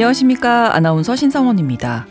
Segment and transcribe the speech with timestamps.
[0.00, 0.74] 안녕하십니까.
[0.74, 2.06] 아나운서 신성원입니다.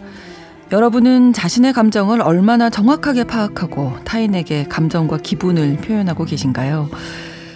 [0.71, 6.87] 여러분은 자신의 감정을 얼마나 정확하게 파악하고 타인에게 감정과 기분을 표현하고 계신가요?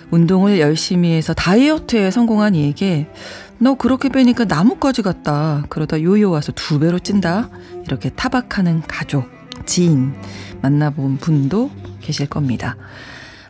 [0.09, 3.11] 운동을 열심히 해서 다이어트에 성공한 이에게
[3.59, 5.65] 너 그렇게 빼니까 나뭇가지 같다.
[5.69, 7.51] 그러다 요요 와서 두 배로 찐다.
[7.85, 9.29] 이렇게 타박하는 가족,
[9.67, 10.15] 지인
[10.63, 11.69] 만나본 분도
[12.01, 12.75] 계실 겁니다.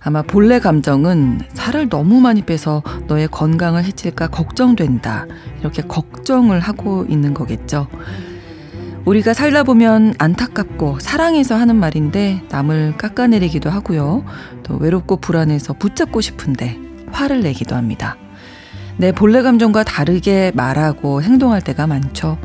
[0.04, 5.26] 아마 본래 감정은 살을 너무 많이 빼서 너의 건강을 해칠까 걱정된다.
[5.62, 7.88] 이렇게 걱정을 하고 있는 거겠죠.
[9.06, 14.26] 우리가 살다 보면 안타깝고 사랑해서 하는 말인데 남을 깎아내리기도 하고요.
[14.64, 16.78] 또 외롭고 불안해서 붙잡고 싶은데
[17.12, 18.18] 화를 내기도 합니다.
[18.98, 22.38] 내 본래 감정과 다르게 말하고 행동할 때가 많죠.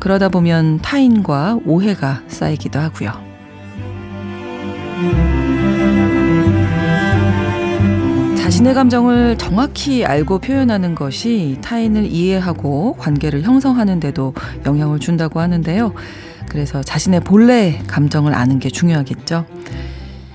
[0.00, 3.32] 그러다 보면 타인과 오해가 쌓이기도 하고요.
[8.52, 14.34] 자신의 감정을 정확히 알고 표현하는 것이 타인을 이해하고 관계를 형성하는데도
[14.66, 15.94] 영향을 준다고 하는데요.
[16.50, 19.46] 그래서 자신의 본래 감정을 아는 게 중요하겠죠.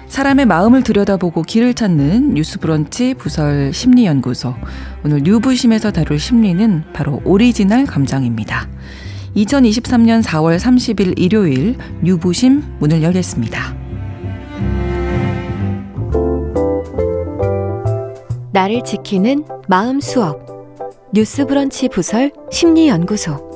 [0.08, 4.56] 사람의 마음을 들여다보고 길을 찾는 뉴스 브런치 부설 심리연구소.
[5.06, 8.68] 오늘 뉴부심에서 다룰 심리는 바로 오리지널 감정입니다.
[9.36, 13.77] 2023년 4월 30일 일요일 뉴부심 문을 열겠습니다.
[18.58, 20.40] 나를 지키는 마음 수업.
[21.14, 23.47] 뉴스 브런치 부설 심리 연구소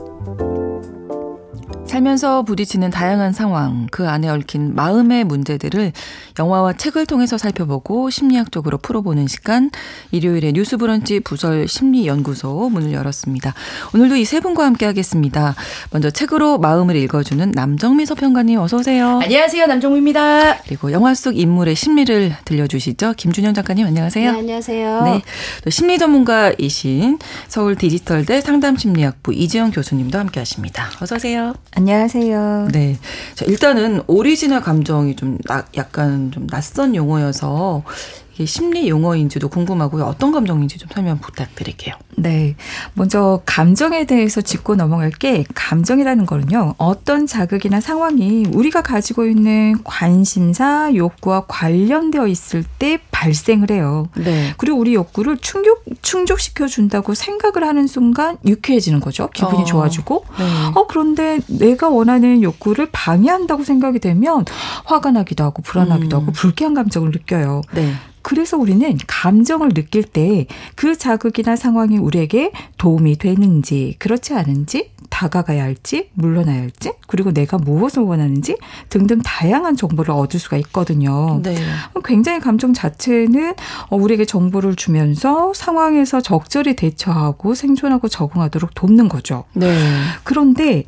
[1.92, 5.92] 살면서 부딪히는 다양한 상황, 그 안에 얽힌 마음의 문제들을
[6.40, 9.70] 영화와 책을 통해서 살펴보고 심리학적으로 풀어보는 시간,
[10.12, 13.54] 일요일에 뉴스 브런치 부설 심리연구소 문을 열었습니다.
[13.94, 15.54] 오늘도 이 세 분과 함께 하겠습니다.
[15.92, 19.20] 먼저 책으로 마음을 읽어주는 남정미 서평가님 어서오세요.
[19.22, 19.66] 안녕하세요.
[19.66, 20.60] 남정미입니다.
[20.64, 23.16] 그리고 영화 속 인물의 심리를 들려주시죠.
[23.18, 24.32] 김준현 작가님 안녕하세요.
[24.32, 25.04] 네, 안녕하세요.
[25.04, 25.22] 네.
[25.66, 27.20] 또 심리 전문가이신
[27.50, 30.90] 서울 디지털대 상담심리학부 이지영 교수님도 함께 하십니다.
[31.02, 31.54] 어서오세요.
[31.86, 32.68] 안녕하세요.
[32.72, 32.96] 네.
[33.34, 37.82] 자, 일단은 오리지널 감정이 좀 나, 약간 좀 낯선 용어여서
[38.34, 40.06] 이게 심리 용어인지도 궁금하고요.
[40.06, 41.96] 어떤 감정인지 좀 설명 부탁드릴게요.
[42.16, 42.56] 네.
[42.94, 46.76] 먼저 감정에 대해서 짚고 넘어갈 게 감정이라는 거는요.
[46.78, 54.08] 어떤 자극이나 상황이 우리가 가지고 있는 관심사, 욕구와 관련되어 있을 때 발생을 해요.
[54.16, 54.54] 네.
[54.58, 59.30] 그리고 우리 욕구를 충족 충족시켜 준다고 생각을 하는 순간 유쾌해지는 거죠.
[59.34, 59.66] 기분이 어.
[59.66, 60.26] 좋아지고.
[60.40, 60.72] 네.
[60.76, 64.46] 어 그런데 내가 원하는 욕구를 방해한다고 생각이 되면
[64.86, 66.22] 화가 나기도 하고 불안하기도 음.
[66.22, 67.62] 하고 불쾌한 감정을 느껴요.
[67.74, 67.94] 네.
[68.22, 76.10] 그래서 우리는 감정을 느낄 때 그 자극이나 상황이 우리에게 도움이 되는지 그렇지 않은지 다가가야 할지
[76.14, 78.58] 물러나야 할지 그리고 내가 무엇을 원하는지
[78.90, 81.42] 등등 다양한 정보를 얻을 수가 있거든요.
[81.44, 81.56] 네.
[82.06, 83.54] 굉장히 감정 자체는
[83.90, 89.44] 어, 우리에게 정보를 주면서 상황에서 적절히 대처하고 생존하고 적응하도록 돕는 거죠.
[89.54, 89.78] 네.
[90.24, 90.86] 그런데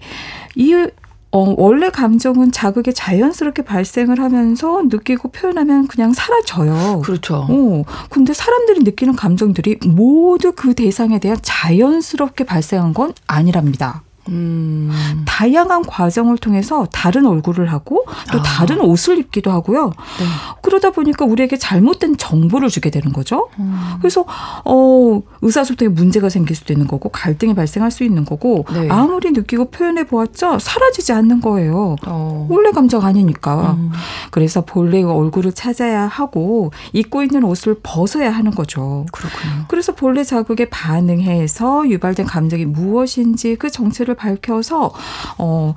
[0.56, 0.88] 이
[1.34, 7.02] 어, 원래 감정은 자극에 자연스럽게 발생을 하면서 느끼고 표현하면 그냥 사라져요.
[7.04, 7.48] 그렇죠.
[7.50, 14.04] 어, 근데 사람들이 느끼는 감정들이 모두 그 대상에 대한 자연스럽게 발생한 건 아니랍니다.
[14.30, 14.92] 음.
[15.26, 18.44] 다양한 과정을 통해서 다른 얼굴을 하고 또 아.
[18.44, 19.88] 다른 옷을 입기도 하고요.
[19.88, 20.26] 네.
[20.62, 23.50] 그러다 보니까 우리에게 잘못된 정보를 주게 되는 거죠.
[23.60, 23.76] 음.
[24.00, 24.26] 그래서
[24.66, 28.88] 어 의사소통에 문제가 생길 수도 있는 거고 갈등이 발생할 수 있는 거고 네.
[28.90, 31.96] 아무리 느끼고 표현해 보았자 사라지지 않는 거예요.
[32.06, 32.48] 어.
[32.50, 33.74] 원래 감정 아니니까.
[33.78, 33.92] 음.
[34.32, 39.06] 그래서 본래의 얼굴을 찾아야 하고 입고 있는 옷을 벗어야 하는 거죠.
[39.12, 39.66] 그렇군요.
[39.68, 44.94] 그래서 본래 자극에 반응해서 유발된 감정이 무엇인지 그 정체를 밝혀서
[45.38, 45.76] 어.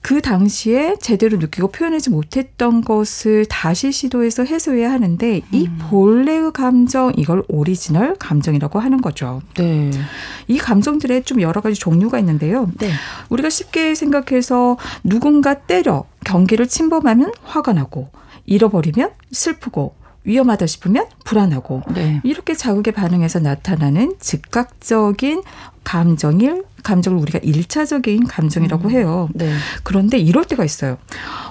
[0.00, 7.44] 그 당시에 제대로 느끼고 표현하지 못했던 것을 다시 시도해서 해소해야 하는데 이 본래의 감정 이걸
[7.48, 9.42] 오리지널 감정이라고 하는 거죠.
[9.54, 9.90] 네.
[10.46, 12.70] 이 감정들의 좀 여러 가지 종류가 있는데요.
[12.78, 12.90] 네.
[13.28, 18.08] 우리가 쉽게 생각해서 누군가 때려 경기를 침범하면 화가 나고
[18.46, 19.94] 잃어버리면 슬프고
[20.24, 22.20] 위험하다 싶으면 불안하고 네.
[22.22, 25.42] 이렇게 자극에 반응해서 나타나는 즉각적인
[25.88, 29.28] 감정일 감정을 우리가 일차적인 감정이라고 해요.
[29.34, 29.52] 네.
[29.82, 30.98] 그런데 이럴 때가 있어요.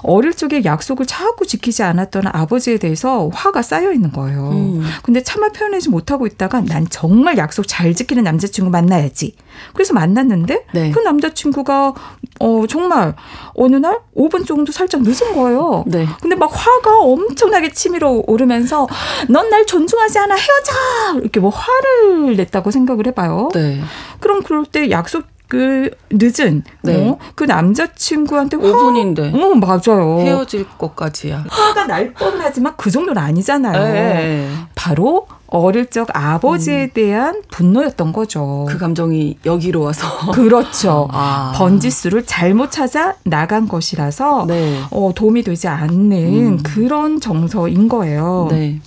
[0.04, 4.50] 어릴 적에 약속을 자꾸 지키지 않았던 아버지에 대해서 화가 쌓여 있는 거예요.
[4.52, 4.86] 음.
[5.04, 9.36] 근데 차마 표현하지 못하고 있다가 난 정말 약속 잘 지키는 남자친구 만나야지.
[9.74, 10.92] 그래서 만났는데 네.
[10.92, 11.94] 그 남자친구가
[12.40, 13.16] 어 정말
[13.56, 15.84] 어느 날 5분 정도 살짝 늦은 거예요.
[15.88, 16.08] 네.
[16.22, 18.88] 근데 막 화가 엄청나게 치밀어 오르면서
[19.30, 23.50] 넌 날 존중하지 않아 헤어져 이렇게 뭐 화를 냈다고 생각을 해봐요.
[23.54, 23.82] 네.
[24.28, 27.08] 그럼 그럴 때 약속 그 늦은 네.
[27.08, 29.34] 어, 그 남자친구한테 5분인데.
[29.34, 30.20] 어 맞아요.
[30.20, 31.46] 헤어질 것까지야.
[31.48, 33.94] 화가 날 뻔하지만 그 정도는 아니잖아요.
[33.94, 34.50] 네.
[34.76, 38.66] 바로 어릴 적 아버지에 대한 분노였던 거죠.
[38.68, 40.34] 그 감정이 여기로 와서.
[40.34, 41.08] 그렇죠.
[41.14, 41.54] 아.
[41.56, 44.82] 번지수를 잘못 찾아 나간 것이라서 네.
[44.92, 46.58] 어, 도움이 되지 않는 음.
[46.64, 48.50] 그런 정서인 거예요.
[48.52, 48.82] 네.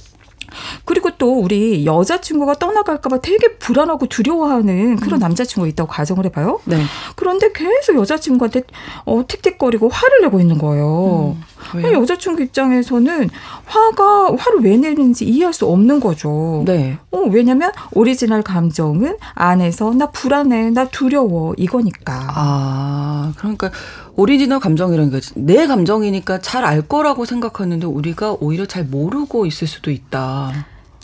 [0.85, 6.61] 그리고 또 우리 여자친구가 떠나갈까봐 되게 불안하고 두려워하는 그런 남자친구가 있다고 가정을 해봐요.
[6.65, 6.83] 네.
[7.17, 8.63] 그런데 계속 여자친구한테
[9.05, 11.37] 어, 틱틱거리고 화를 내고 있는 거예요.
[11.75, 12.01] 왜요?
[12.01, 13.31] 여자친구 입장에서는
[13.67, 16.63] 화가 화를 왜 내는지 이해할 수 없는 거죠.
[16.67, 16.99] 네.
[17.11, 22.33] 어, 왜냐면 오리지널 감정은 안에서 나 불안해, 나 두려워 이거니까.
[22.35, 23.71] 아, 그러니까
[24.25, 29.91] 오리지널 감정이라는 게 내 감정이니까 잘 알 거라고 생각하는데 우리가 오히려 잘 모르고 있을 수도
[29.91, 30.53] 있다.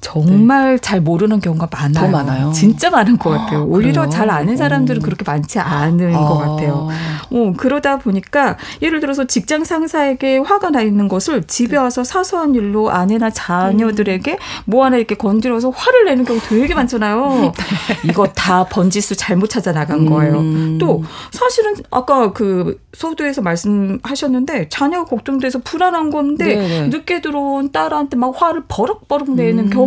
[0.00, 2.04] 정말 잘 모르는 경우가 많아요.
[2.04, 2.52] 더 많아요?
[2.52, 3.60] 진짜 많은 것 같아요.
[3.60, 4.08] 아, 오히려 그래요?
[4.08, 5.04] 잘 아는 사람들은 어.
[5.04, 6.88] 그렇게 많지 않은 것 같아요.
[7.31, 12.90] 어, 그러다 보니까 예를 들어서 직장 상사에게 화가 나 있는 것을 집에 와서 사소한 일로
[12.90, 17.52] 아내나 자녀들에게 뭐 하나 이렇게 건드려서 화를 내는 경우 되게 많잖아요.
[18.04, 20.38] 이거 다 번지수 잘못 찾아 나간 거예요.
[20.38, 20.78] 음.
[20.78, 21.02] 또
[21.32, 26.88] 사실은 아까 그 소두에서 말씀하셨는데 자녀가 걱정돼서 불안한 건데 네네.
[26.88, 29.70] 늦게 들어온 딸한테 막 화를 버럭버럭 내는 음.
[29.70, 29.85] 경우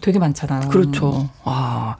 [0.00, 0.68] 되게 많잖아요.
[0.68, 1.28] 그렇죠.
[1.44, 1.96] 아.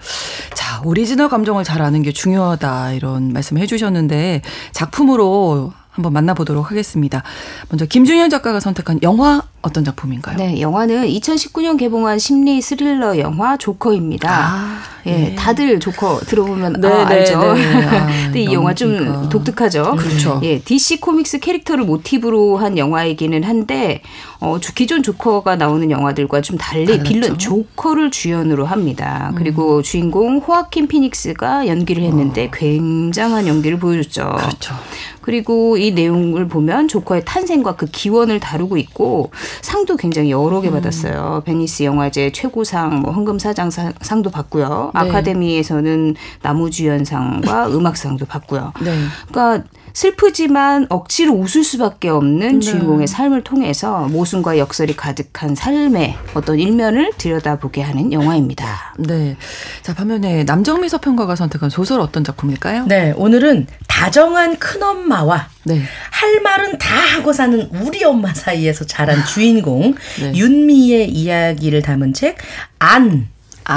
[0.54, 2.92] 자, 오리지널 감정을 잘 아는 게 중요하다.
[2.92, 4.42] 이런 말씀 해 주셨는데,
[4.72, 7.22] 작품으로 한번 만나보도록 하겠습니다.
[7.68, 10.36] 먼저 김준영 작가가 선택한 영화 어떤 작품인가요?
[10.36, 14.28] 네, 영화는 2019년 개봉한 심리 스릴러 영화 조커입니다.
[14.30, 17.54] 아, 예, 다들 조커 들어보면 네, 아, 네, 알죠.
[17.54, 17.62] 네.
[17.86, 19.28] 아, 근데 이 영화 좀 그러니까.
[19.28, 19.94] 독특하죠.
[19.96, 20.40] 그렇죠.
[20.42, 24.02] 예, DC 코믹스 캐릭터를 모티브로 한 영화이기는 한데
[24.40, 27.02] 어, 조- 기존 조커가 나오는 영화들과 좀 달리 달랐죠.
[27.02, 27.04] 음.
[27.04, 29.32] 빌런 조커를 주연으로 합니다.
[29.36, 34.22] 그리고 주인공 호아킨 피닉스가 연기를 했는데 굉장한 연기를 보여줬죠.
[34.24, 34.36] 어.
[34.36, 34.74] 그렇죠.
[35.20, 39.30] 그리고 이 내용을 보면 조커의 탄생과 그 기원을 다루고 있고
[39.60, 40.62] 상도 굉장히 여러 음.
[40.62, 41.42] 개 받았어요.
[41.44, 44.90] 베니스 영화제 최고상, 뭐 황금사자상- 상도 받고요.
[44.94, 45.00] 네.
[45.00, 48.72] 아카데미에서는 남우주연상과 음악상도 받고요.
[48.80, 48.96] 네.
[49.30, 52.60] 그러니까 슬프지만 억지로 웃을 수밖에 없는 네.
[52.60, 58.94] 주인공의 삶을 통해서 모순과 역설이 가득한 삶의 어떤 일면을 들여다보게 하는 영화입니다.
[58.98, 59.36] 네.
[59.82, 62.86] 자, 반면에 남정미 서평가가 선택한 소설 어떤 작품일까요?
[62.86, 65.82] 네, 오늘은 다정한 큰엄마와 네.
[66.10, 70.34] 할 말은 다 하고 사는 우리 엄마 사이에서 자란 주인공 네.
[70.34, 72.36] 윤미의 이야기를 담은 책
[72.82, 73.28] 안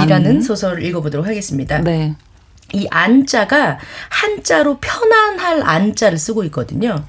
[0.03, 0.41] 이라는 안.
[0.41, 1.79] 소설을 읽어보도록 하겠습니다.
[1.79, 2.15] 네.
[2.75, 3.79] 이 안자가
[4.09, 7.05] 한자로 편안할 안자를 쓰고 있거든요.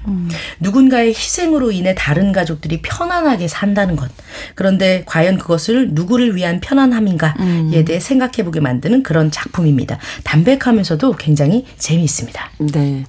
[0.59, 4.09] 누군가의 희생으로 인해 다른 가족들이 편안하게 산다는 것.
[4.55, 9.99] 그런데 과연 그것을 누구를 위한 편안함인가에 대해 생각해보게 만드는 그런 작품입니다.
[10.23, 12.51] 담백하면서도 굉장히 재미있습니다.
[12.71, 13.03] 네.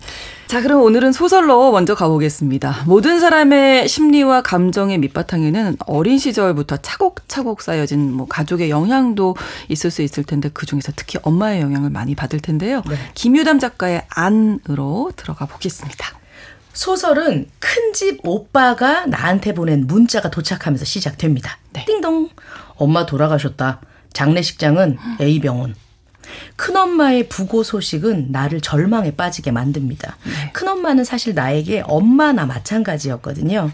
[0.49, 2.85] 자, 그럼 오늘은 소설로 먼저 가보겠습니다.
[2.87, 9.37] 모든 사람의 심리와 감정의 밑바탕에는 어린 시절부터 차곡차곡 쌓여진 뭐 가족의 영향도
[9.69, 12.83] 있을 수 있을 텐데 그 중에서 특히 엄마의 영향을 많이 받을 텐데요.
[13.12, 16.19] 김유담 작가의 안으로 들어가 보겠습니다.
[16.73, 21.59] 소설은 큰집 오빠가 나한테 보낸 문자가 도착하면서 시작됩니다.
[21.75, 21.85] 네.
[21.85, 22.31] 띵동.
[22.77, 23.83] 엄마 돌아가셨다.
[24.15, 25.75] 장례식장은 A병원.
[26.56, 30.16] 큰엄마의 부고 소식은 나를 절망에 빠지게 만듭니다.
[30.25, 30.50] 네.
[30.52, 33.70] 큰엄마는 사실 나에게 엄마나 마찬가지였거든요.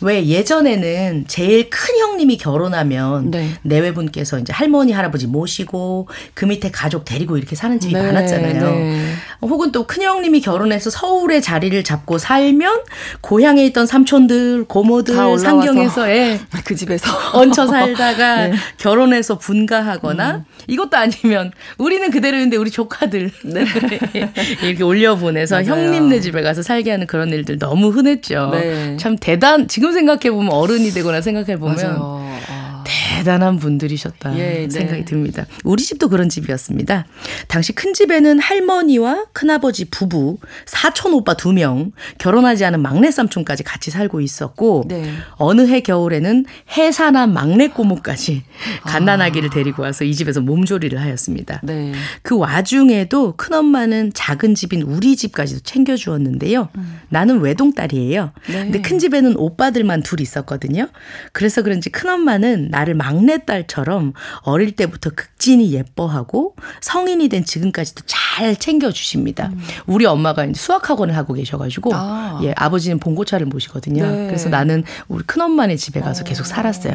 [0.00, 3.50] 왜 예전에는 제일 큰 형님이 결혼하면 네.
[3.62, 8.94] 내외분께서 이제 할머니 할아버지 모시고 그 밑에 가족 데리고 이렇게 사는 집이 많았잖아요.
[9.42, 9.48] 네.
[9.48, 12.80] 혹은 또 큰형님이 결혼해서 서울에 자리를 잡고 살면
[13.20, 15.38] 고향에 있던 삼촌들, 고모들.
[15.38, 18.54] 상경에서 예, 그 집에서 얹혀 살다가 네.
[18.78, 20.44] 결혼해서 분가하거나 음.
[20.68, 23.30] 이것도 아니면 우리는 그대로인데 우리 조카들
[24.62, 25.68] 이렇게 올려보내서 네.
[25.68, 25.82] 맞아요.
[25.84, 28.50] 형님네 집에 가서 살게 하는 그런 일들 너무 흔했죠.
[28.52, 28.96] 네.
[28.98, 32.28] 참 대단 지금 생각해 보면 어른이 되거나 생각해 보면 맞아요.
[32.48, 32.61] 아.
[32.84, 34.70] 대단한 분들이셨다 예, 네.
[34.70, 35.46] 생각이 듭니다.
[35.64, 37.06] 우리 집도 그런 집이었습니다.
[37.48, 43.90] 당시 큰 집에는 할머니와 큰아버지 부부, 사촌 오빠 두 명, 결혼하지 않은 막내 삼촌까지 같이
[43.90, 45.12] 살고 있었고 네.
[45.32, 46.46] 어느 해 겨울에는
[46.76, 48.42] 해산한 막내 꼬모까지
[48.84, 51.60] 갓난아기를 데리고 와서 이 집에서 몸조리를 하였습니다.
[51.62, 51.92] 네.
[52.22, 56.68] 그 와중에도 큰엄마는 작은 집인 우리 집까지도 챙겨주었는데요.
[57.08, 58.32] 나는 외동딸이에요.
[58.48, 58.52] 네.
[58.52, 60.88] 근데 큰 집에는 오빠들만 둘 있었거든요.
[61.32, 69.50] 그래서 그런지 큰엄마는 나를 막내딸처럼 어릴 때부터 극진히 예뻐하고 성인이 된 지금까지도 잘 챙겨주십니다.
[69.52, 69.60] 음.
[69.86, 72.40] 우리 엄마가 수학학원을 하고 계셔가지고 아.
[72.42, 74.04] 예 아버지는 봉고차를 모시거든요.
[74.04, 74.26] 네.
[74.26, 76.94] 그래서 나는 우리 큰엄마네 집에 가서 계속 살았어요.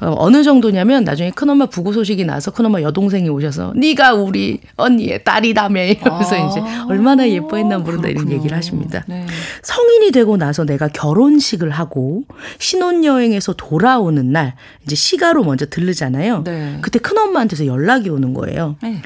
[0.00, 5.82] 어, 어느 정도냐면 나중에 큰엄마 부고 소식이 나서 큰엄마 여동생이 오셔서 네가 우리 언니의 딸이다며
[5.82, 6.48] 이러면서 아.
[6.48, 9.02] 이제 얼마나 예뻐했나 모른다 이런 얘기를 하십니다.
[9.08, 9.26] 네.
[9.62, 12.22] 성인이 되고 나서 내가 결혼식을 하고
[12.60, 14.54] 신혼여행에서 돌아오는 날
[14.84, 16.44] 이제 시 가로 먼저 들르잖아요.
[16.44, 16.78] 네.
[16.80, 18.76] 그때 큰 엄마한테서 연락이 오는 거예요.
[18.82, 19.02] 네.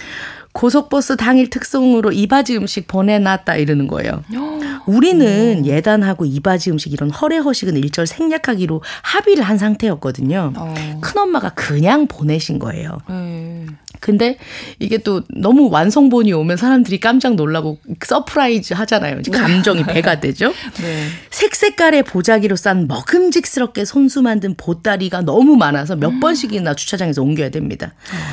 [0.53, 4.23] 고속버스 당일 특송으로 이바지 음식 보내놨다 이러는 거예요.
[4.87, 5.65] 우리는 오.
[5.65, 10.53] 예단하고 이바지 음식 이런 허례허식은 일절 생략하기로 합의를 한 상태였거든요.
[10.57, 10.75] 어.
[11.01, 12.99] 큰엄마가 그냥 보내신 거예요.
[13.09, 13.67] 네.
[14.01, 14.37] 근데
[14.79, 19.21] 이게 또 너무 완성본이 오면 사람들이 깜짝 놀라고 surprise 하잖아요.
[19.31, 20.53] 감정이 배가 되죠.
[20.81, 21.07] 네.
[21.31, 26.21] 색색깔의 보자기로 싼 먹음직스럽게 손수 만든 보따리가 너무 많아서 몇 음.
[26.21, 27.93] 번씩이나 주차장에서 옮겨야 됩니다.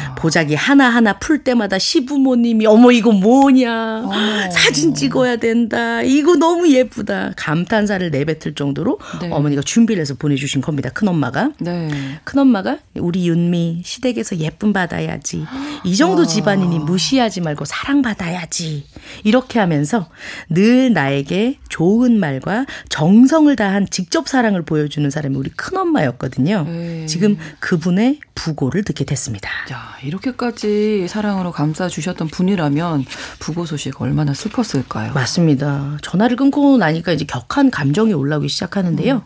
[0.09, 0.15] 어.
[0.15, 4.03] 보자기 하나하나 풀 때마다 시부모님이 어머 이거 뭐냐.
[4.05, 4.11] 어.
[4.51, 6.01] 사진 찍어야 된다.
[6.01, 7.33] 이거 너무 예쁘다.
[7.35, 9.29] 감탄사를 내뱉을 정도로 네.
[9.31, 10.89] 어머니가 준비를 해서 보내주신 겁니다.
[10.89, 11.51] 큰엄마가.
[11.59, 11.89] 네.
[12.23, 15.45] 큰엄마가 우리 윤미 시댁에서 예쁨 받아야지.
[15.83, 18.85] 이 정도 집안이니 무시하지 말고 사랑받아야지.
[19.23, 20.09] 이렇게 하면서
[20.49, 26.63] 늘 나에게 좋은 말과 정성을 다한 직접 사랑을 보여주는 사람이 우리 큰엄마였거든요.
[26.63, 27.05] 네.
[27.05, 29.49] 지금 그분의 부고를 듣게 됐습니다.
[29.71, 33.05] 야, 이렇게까지 사랑으로 감싸주셨던 분이라면
[33.39, 35.13] 부고 소식 얼마나 슬펐을까요?
[35.13, 35.97] 맞습니다.
[36.01, 39.15] 전화를 끊고 나니까 이제 격한 감정이 올라오기 시작하는데요.
[39.15, 39.21] 음.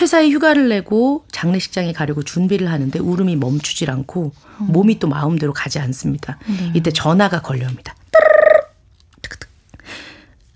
[0.00, 4.66] 회사에 휴가를 내고 장례식장에 가려고 준비를 하는데 울음이 멈추질 않고 음.
[4.68, 6.38] 몸이 또 마음대로 가지 않습니다.
[6.46, 6.72] 네.
[6.74, 7.94] 이때 전화가 걸려옵니다.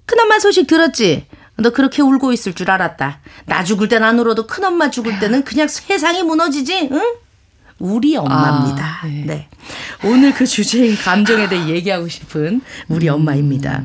[0.06, 1.26] 큰엄마 소식 들었지?
[1.56, 3.20] 너 그렇게 울고 있을 줄 알았다.
[3.46, 7.00] 나 죽을 땐 안 울어도 큰엄마 죽을 때는 그냥 세상이 무너지지, 응?
[7.78, 9.00] 우리 엄마입니다.
[9.02, 9.25] 아, 네.
[9.26, 9.49] 네.
[10.04, 13.14] 오늘 그 주제인 감정에 대해 얘기하고 싶은 우리 음.
[13.14, 13.82] 엄마입니다.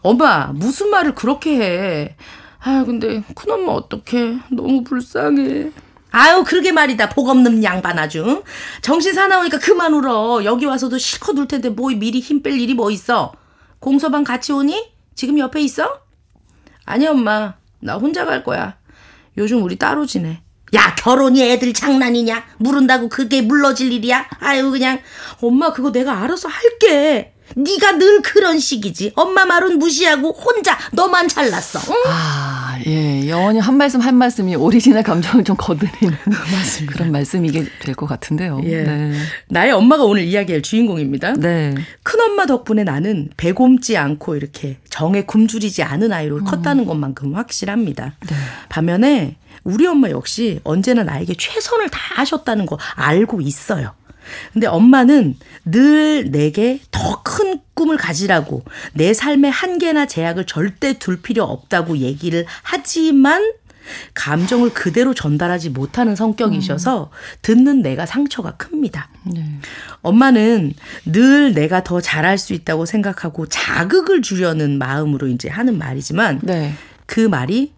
[0.00, 2.16] 엄마, 무슨 말을 그렇게 해?
[2.60, 4.38] 아, 근데 큰엄마 어떡해.
[4.50, 5.70] 너무 불쌍해.
[6.10, 7.10] 아유, 그러게 말이다.
[7.10, 8.42] 복 없는 양반 아주.
[8.82, 10.42] 정신 사나우니까 그만 울어.
[10.44, 13.32] 여기 와서도 실컷 울 텐데 뭐 미리 힘 뺄 일이 뭐 있어?
[13.78, 14.92] 공서방 같이 오니?
[15.14, 16.00] 지금 옆에 있어?
[16.84, 17.54] 아니, 엄마.
[17.80, 18.76] 나 혼자 갈 거야.
[19.36, 20.42] 요즘 우리 따로 지내.
[20.74, 25.00] 야 결혼이 애들 장난이냐 물은다고 그게 물러질 일이야 아유 그냥
[25.40, 31.80] 엄마 그거 내가 알아서 할게 네가 늘 그런 식이지 엄마 말은 무시하고 혼자 너만 잘났어
[31.90, 31.94] 응?
[32.06, 36.16] 아, 예 영원히 한 말씀 한 말씀이 오리지널 감정을 좀 건드리는
[36.88, 38.82] 그런 말씀이 게 될 것 같은데요 예.
[38.82, 39.12] 네.
[39.48, 41.74] 나의 엄마가 오늘 이야기할 주인공입니다 네.
[42.02, 46.44] 큰엄마 덕분에 나는 배곯지 않고 이렇게 정에 굶주리지 않은 아이로 음.
[46.44, 48.36] 컸다는 것만큼 확실합니다 네.
[48.68, 53.92] 반면에 우리 엄마 역시 언제나 나에게 최선을 다하셨다는 거 알고 있어요.
[54.52, 61.44] 근데 엄마는 늘 내게 더 큰 꿈을 가지라고 내 삶의 한계나 제약을 절대 둘 필요
[61.44, 63.52] 없다고 얘기를 하지만
[64.14, 67.10] 감정을 그대로 전달하지 못하는 성격이셔서
[67.42, 69.08] 듣는 내가 상처가 큽니다.
[69.24, 69.44] 네.
[70.02, 70.74] 엄마는
[71.06, 76.74] 늘 내가 더 잘할 수 있다고 생각하고 자극을 주려는 마음으로 이제 하는 말이지만 네.
[77.06, 77.72] 그 말이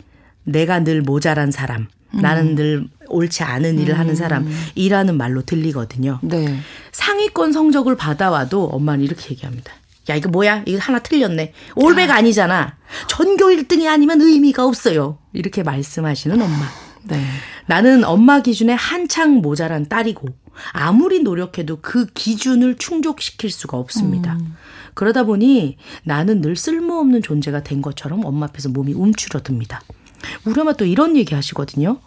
[0.45, 1.89] 내가 늘 모자란 사람, 음.
[2.13, 3.99] 나는 늘 옳지 않은 일을 음.
[3.99, 6.19] 하는 사람이라는 말로 들리거든요.
[6.23, 6.59] 네.
[6.93, 9.73] 상위권 성적을 받아와도 엄마는 이렇게 얘기합니다.
[10.09, 10.63] 야, 이거 뭐야?
[10.67, 11.53] 이거 하나 틀렸네.
[11.77, 12.17] 올백 아.
[12.17, 12.77] 아니잖아.
[13.09, 15.19] 전교 1등이 아니면 의미가 없어요.
[15.33, 16.67] 이렇게 말씀하시는 엄마.
[17.05, 17.25] 네.
[17.67, 20.29] 나는 엄마 기준에 한창 모자란 딸이고
[20.73, 24.35] 아무리 노력해도 그 기준을 충족시킬 수가 없습니다.
[24.35, 24.57] 음.
[24.95, 29.83] 그러다 보니 나는 늘 쓸모없는 존재가 된 것처럼 엄마 앞에서 몸이 움츠러듭니다.
[30.45, 31.99] 우리 엄마 또 이런 얘기 하시거든요.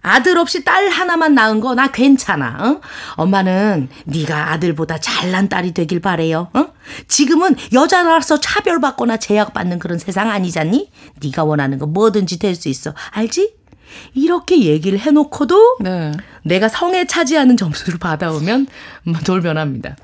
[0.00, 2.56] 아들 없이 딸 하나만 낳은 거 나 괜찮아.
[2.60, 2.80] 어?
[3.16, 6.48] 엄마는 네가 아들보다 잘난 딸이 되길 바래요.
[6.54, 6.66] 어?
[7.08, 10.90] 지금은 여자라서 차별받거나 제약받는 그런 세상 아니잖니?
[11.22, 12.94] 네가 원하는 거 뭐든지 될 수 있어.
[13.10, 13.54] 알지?
[14.14, 16.12] 이렇게 얘기를 해놓고도 네.
[16.44, 18.66] 내가 성에 차지하는 점수를 받아오면
[19.24, 19.96] 돌변합니다.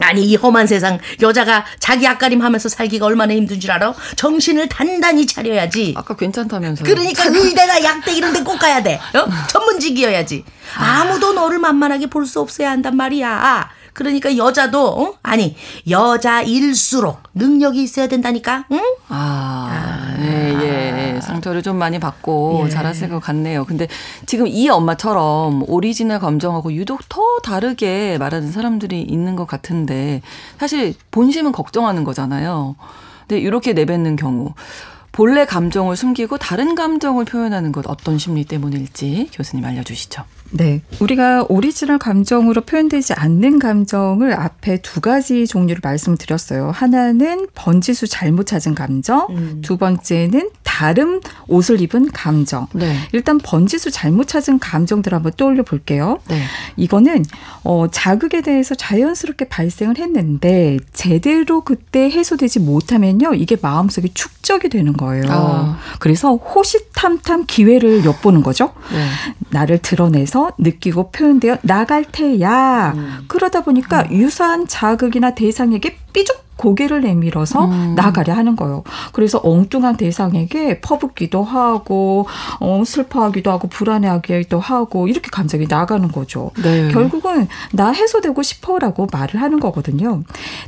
[0.00, 3.92] 아니 이 험한 세상 여자가 자기 앞가림 하면서 살기가 얼마나 힘든 줄 알아?
[4.16, 5.92] 정신을 단단히 차려야지.
[5.98, 6.84] 아까 괜찮다면서요.
[6.86, 8.94] 그러니까 의대나 약대 이런 데 꼭 가야 돼.
[9.14, 9.26] 어?
[9.48, 10.44] 전문직이어야지.
[10.76, 13.68] 아무도 너를 만만하게 볼 수 없어야 한단 말이야.
[13.92, 15.14] 그러니까 여자도 어?
[15.22, 15.54] 아니
[15.88, 18.64] 여자일수록 능력이 있어야 된다니까.
[18.72, 18.80] 응?
[19.08, 20.91] 아, 아 예, 예.
[21.26, 22.68] 상처를 좀 많이 받고 예.
[22.70, 23.64] 자랐을 것 같네요.
[23.64, 23.88] 근데
[24.26, 30.22] 지금 이 엄마처럼 오리지널 감정하고 유독 더 다르게 말하는 사람들이 있는 것 같은데
[30.58, 32.76] 사실 본심은 걱정하는 거잖아요.
[33.26, 34.52] 근데 이렇게 내뱉는 경우
[35.12, 40.24] 본래 감정을 숨기고 다른 감정을 표현하는 것 어떤 심리 때문일지 교수님 알려주시죠.
[40.52, 40.82] 네.
[41.00, 46.70] 우리가 오리지널 감정으로 표현되지 않는 감정을 앞에 두 가지 종류를 말씀드렸어요.
[46.70, 49.62] 하나는 번지수 잘못 찾은 감정, 음.
[49.62, 52.66] 두 번째는 다른 옷을 입은 감정.
[52.72, 52.96] 네.
[53.12, 56.18] 일단 번지수 잘못 찾은 감정들 한번 떠올려 볼게요.
[56.28, 56.42] 네.
[56.76, 57.24] 이거는
[57.64, 65.24] 어, 자극에 대해서 자연스럽게 발생을 했는데 제대로 그때 해소되지 못하면요 이게 마음속에 축적이 되는 거예요.
[65.28, 65.78] 아.
[65.98, 68.72] 그래서 호시탐탐 기회를 엿보는 거죠.
[68.92, 69.06] 네.
[69.50, 72.92] 나를 드러내서 느끼고 표현되어 나갈 테야.
[72.94, 73.24] 음.
[73.28, 77.94] 그러다 보니까 유사한 자극이나 대상에게 삐죽 고개를 내밀어서 음.
[77.96, 78.84] 나가려 하는 거예요.
[79.12, 82.26] 그래서 엉뚱한 대상에게 퍼붓기도 하고,
[82.60, 86.52] 어, 슬퍼하기도 하고, 불안해하기도 하고, 이렇게 감정이 나가는 거죠.
[86.62, 86.88] 네.
[86.92, 90.22] 결국은 나 해소되고 싶어라고 말을 하는 거거든요.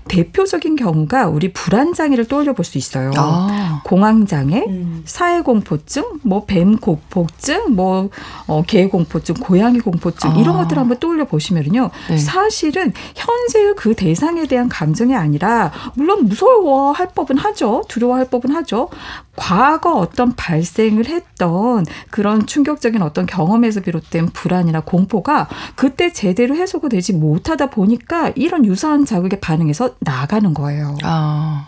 [0.08, 3.12] 대표적인 경우가 우리 불안 장애를 떠올려 볼 수 있어요.
[3.16, 3.82] 아.
[3.84, 5.02] 공황 장애, 음.
[5.04, 8.08] 사회 공포증, 뭐 뱀 공포증, 뭐
[8.46, 10.34] 어, 개공포증, 고양이 공포증 아.
[10.38, 11.90] 이런 것들 한번 떠올려 보시면요.
[12.08, 12.16] 네.
[12.16, 17.82] 사실은 현재의 그 대상에 대한 감정이 아니 라 물론 무서워할 법은 하죠.
[17.88, 18.88] 두려워할 법은 하죠.
[19.36, 27.12] 과거 어떤 발생을 했던 그런 충격적인 어떤 경험에서 비롯된 불안이나 공포가 그때 제대로 해소가 되지
[27.12, 30.96] 못하다 보니까 이런 유사한 자극에 반응해서 나가는 거예요.
[31.02, 31.66] 아.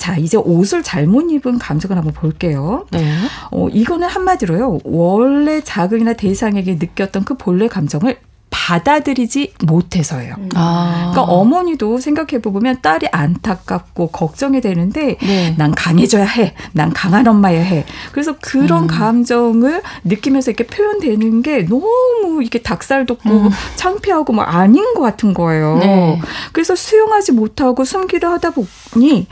[0.00, 2.86] 자, 이제 옷을 잘못 입은 감정을 한번 볼게요.
[2.90, 3.14] 네.
[3.50, 4.78] 어, 이거는 한마디로요.
[4.84, 8.18] 원래 자극이나 대상에게 느꼈던 그 본래 감정을
[8.50, 10.34] 받아들이지 못해서예요.
[10.54, 11.10] 아.
[11.12, 15.54] 그러니까 어머니도 생각해 보면 딸이 안타깝고 걱정이 되는데 네.
[15.56, 16.54] 난 강해져야 해.
[16.72, 17.84] 난 강한 엄마야 해.
[18.12, 18.86] 그래서 그런 음.
[18.86, 23.50] 감정을 느끼면서 이렇게 표현되는 게 너무 이렇게 닭살 돋고 음.
[23.76, 25.78] 창피하고 막 아닌 것 같은 거예요.
[25.78, 26.20] 네.
[26.52, 29.26] 그래서 수용하지 못하고 숨기려 하다 보니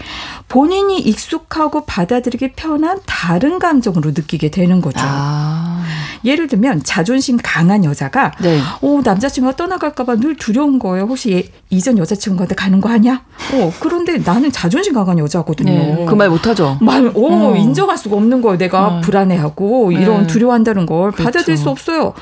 [0.49, 5.01] 본인이 익숙하고 받아들이기 편한 다른 감정으로 느끼게 되는 거죠.
[5.03, 5.85] 아.
[6.25, 8.61] 예를 들면 자존심 강한 여자가 네.
[8.83, 11.05] 어, 남자친구가 떠나갈까봐 늘 두려운 거예요.
[11.05, 13.23] 혹시 얘, 이전 여자친구한테 가는 거 아니야?
[13.55, 15.71] 어, 그런데 나는 자존심 강한 여자거든요.
[15.71, 16.07] 네.
[16.07, 16.77] 그말 못하죠.
[16.83, 17.57] 말, 오, 어.
[17.57, 18.59] 인정할 수가 없는 거예요.
[18.59, 19.01] 내가 어.
[19.01, 20.27] 불안해하고 이런 네.
[20.27, 21.25] 두려워한다는 걸 그렇죠.
[21.25, 22.13] 받아들일 수 없어요.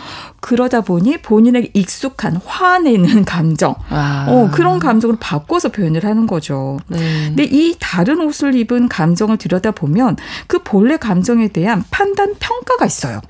[0.40, 4.26] 그러다 보니 본인에게 익숙한 화내는 감정, 아.
[4.28, 6.78] 어, 그런 감정으로 바꿔서 표현을 하는 거죠.
[6.86, 6.98] 네.
[7.26, 13.20] 근데 이 다른 옷을 입은 감정을 들여다보면 그 본래 감정에 대한 판단 평가가 있어요.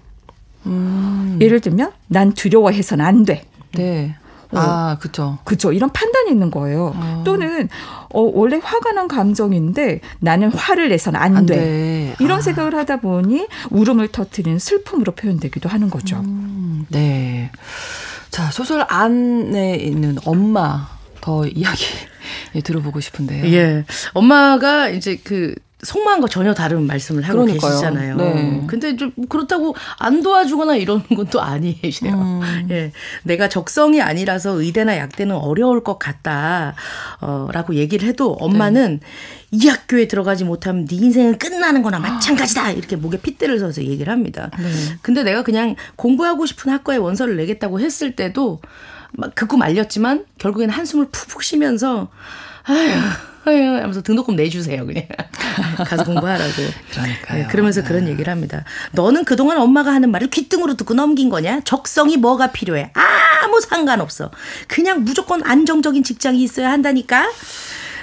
[0.66, 1.25] 음.
[1.40, 3.44] 예를 들면 난 두려워해서는 안 돼.
[3.72, 4.16] 네.
[4.53, 5.38] 아, 그죠.
[5.44, 5.72] 그죠.
[5.72, 6.92] 이런 판단이 있는 거예요.
[6.96, 7.22] 어.
[7.25, 7.68] 또는
[8.11, 11.57] 어, 원래 화가 난 감정인데 나는 화를 내서는 안, 안 돼.
[11.57, 12.16] 돼.
[12.20, 12.40] 이런 아.
[12.40, 16.16] 생각을 하다 보니 울음을 터트리는 슬픔으로 표현되기도 하는 거죠.
[16.16, 17.51] 음, 네.
[18.31, 20.88] 자, 소설 안에 있는 엄마
[21.20, 21.85] 더 이야기
[22.55, 23.46] 예, 들어보고 싶은데요.
[23.53, 23.85] 예.
[24.14, 25.55] 엄마가 이제 그
[25.87, 27.70] 속마음과 뭐 전혀 다른 말씀을 하고 그러니까요.
[27.70, 28.16] 계시잖아요.
[28.16, 28.64] 네.
[28.66, 31.77] 근데 좀 그렇다고 안 도와주거나 이러는 건 또 아니에요.
[32.14, 32.66] 음.
[32.70, 32.92] 예.
[33.25, 36.75] 내가 적성이 아니라서 의대나 약대는 어려울 것 같다.
[37.20, 39.01] 어, 라고 얘기를 해도 엄마는
[39.51, 42.70] 이 학교에 들어가지 못하면 네 인생은 끝나는 거나 마찬가지다.
[42.72, 44.51] 이렇게 목에 핏대를 서서 얘기를 합니다.
[44.59, 44.64] 네.
[45.03, 48.61] 근데 내가 그냥 공부하고 싶은 학과에 원서를 내겠다고 했을 때도
[49.12, 52.09] 막 극구 말렸지만 결국엔 한숨을 푹푹 쉬면서
[52.64, 52.90] 아휴
[53.52, 55.04] 하면서 등록금 내주세요 그냥
[55.87, 56.52] 가서 공부하라고.
[56.90, 57.42] 그러니까요.
[57.42, 58.64] 네, 그러면서 그런 얘기를 합니다.
[58.92, 61.61] 너는 그동안 엄마가 하는 말을 귓등으로 듣고 넘긴 거냐?
[61.64, 62.92] 적성이 뭐가 필요해?
[62.94, 64.30] 아무 상관없어.
[64.68, 67.30] 그냥 무조건 안정적인 직장이 있어야 한다니까.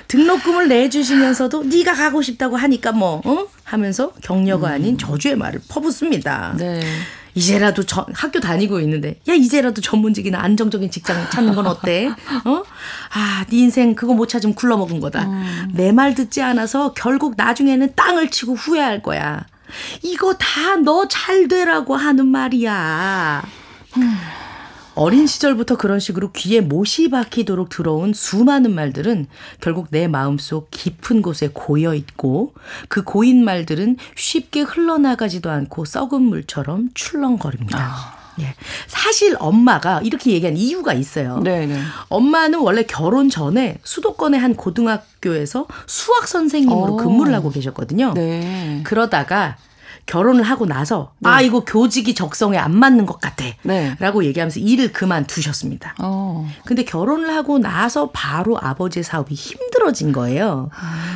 [0.07, 3.47] 등록금을 내주시면서도 네가 가고 싶다고 하니까 뭐 어?
[3.63, 6.55] 하면서 격려가 아닌 저주의 말을 퍼붓습니다.
[6.57, 6.81] 네.
[7.35, 12.07] 이제라도 저, 학교 다니고 있는데 야 이제라도 전문직이나 안정적인 직장 찾는 건 어때?
[12.45, 12.63] 어?
[13.13, 15.27] 아, 네 인생 그거 못 찾으면 굴러먹은 거다.
[15.73, 19.45] 내말 듣지 않아서 결국 나중에는 땅을 치고 후회할 거야.
[20.03, 23.43] 이거 다 너 잘 되라고 하는 말이야.
[24.95, 29.27] 어린 시절부터 그런 식으로 귀에 못이 박히도록 들어온 수많은 말들은
[29.59, 32.53] 결국 내 마음속 깊은 곳에 고여 있고
[32.89, 38.23] 그 고인 말들은 쉽게 흘러나가지도 않고 썩은 물처럼 출렁거립니다.
[38.39, 38.55] 예.
[38.87, 41.39] 사실 엄마가 이렇게 얘기한 이유가 있어요.
[41.43, 41.79] 네, 네.
[42.09, 46.97] 엄마는 원래 결혼 전에 수도권의 한 고등학교에서 수학 선생님으로 오.
[46.97, 48.13] 근무를 하고 계셨거든요.
[48.15, 48.81] 네.
[48.83, 49.57] 그러다가
[50.05, 53.45] 결혼을 하고 나서 아 이거 교직이 적성에 안 맞는 것 같아.
[53.63, 53.95] 네.
[53.99, 55.95] 라고 얘기하면서 일을 그만두셨습니다.
[55.99, 56.47] 어.
[56.65, 60.69] 근데 결혼을 하고 나서 바로 아버지 의 사업이 힘들어진 거예요.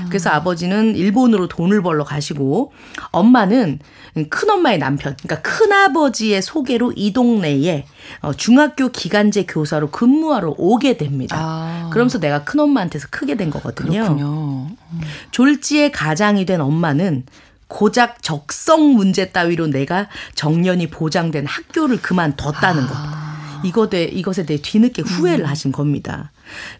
[0.08, 2.72] 그래서 아버지는 일본으로 돈을 벌러 가시고
[3.12, 3.80] 엄마는
[4.30, 7.86] 큰 엄마의 남편, 그러니까 큰 아버지의 소개로 이 동네에
[8.22, 11.38] 어, 중학교 기간제 교사로 근무하러 오게 됩니다.
[11.40, 11.90] 아.
[11.92, 14.04] 그러면서 내가 큰 엄마한테서 크게 된 거거든요.
[14.04, 14.70] 그렇군요.
[15.32, 17.26] 졸지의 가장이 된 엄마는
[17.68, 22.96] 고작 적성 문제 따위로 내가 정년이 보장된 학교를 그만뒀다는 것.
[23.64, 25.50] 이것에 이것에 대해 뒤늦게 후회를 음.
[25.50, 26.32] 하신 겁니다.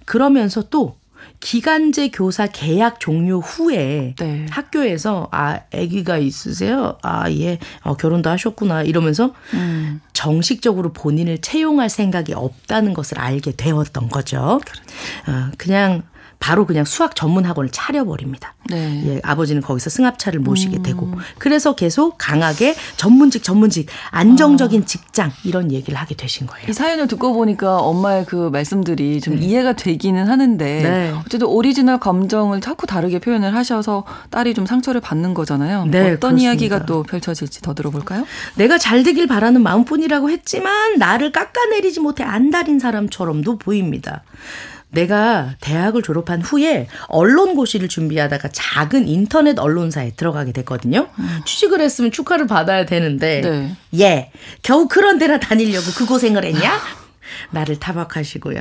[0.06, 0.98] 그러면서 또
[1.40, 4.46] 기간제 교사 계약 종료 후에 네.
[4.50, 6.98] 학교에서 아 아기가 있으세요?
[7.04, 10.02] 아 예, 어, 결혼도 하셨구나 이러면서 음.
[10.14, 14.60] 정식적으로 본인을 채용할 생각이 없다는 것을 알게 되었던 거죠.
[15.28, 16.04] 어, 그냥
[16.40, 18.56] 바로 그냥 수학 전문 학원을 차려버립니다.
[18.70, 19.04] 네.
[19.06, 20.84] 예, 아버지는 거기서 승합차를 모시게 음.
[20.84, 26.68] 되고 그래서 계속 강하게 전문직 전문직 안정적인 직장 이런 얘기를 하게 되신 거예요.
[26.70, 31.14] 이 사연을 듣고 보니까 엄마의 그 말씀들이 좀 이해가 되기는 하는데 네.
[31.26, 35.86] 어쨌든 오리지널 감정을 자꾸 다르게 표현을 하셔서 딸이 좀 상처를 받는 거잖아요.
[35.86, 36.44] 네, 어떤 그렇습니다.
[36.44, 38.26] 이야기가 또 펼쳐질지 더 들어볼까요?
[38.56, 44.24] 내가 잘 되길 바라는 마음뿐이라고 했지만 나를 깎아내리지 못해 안달인 사람처럼도 보입니다.
[44.98, 51.08] 내가 대학을 졸업한 후에 언론고시를 준비하다가 작은 인터넷 언론사에 들어가게 됐거든요.
[51.46, 53.76] 취직을 했으면 축하를 받아야 되는데, 네.
[54.00, 54.32] 예,
[54.64, 56.80] 겨우 그런 데나 다니려고 그 고생을 했냐?
[57.52, 58.58] 나를 타박하시고요.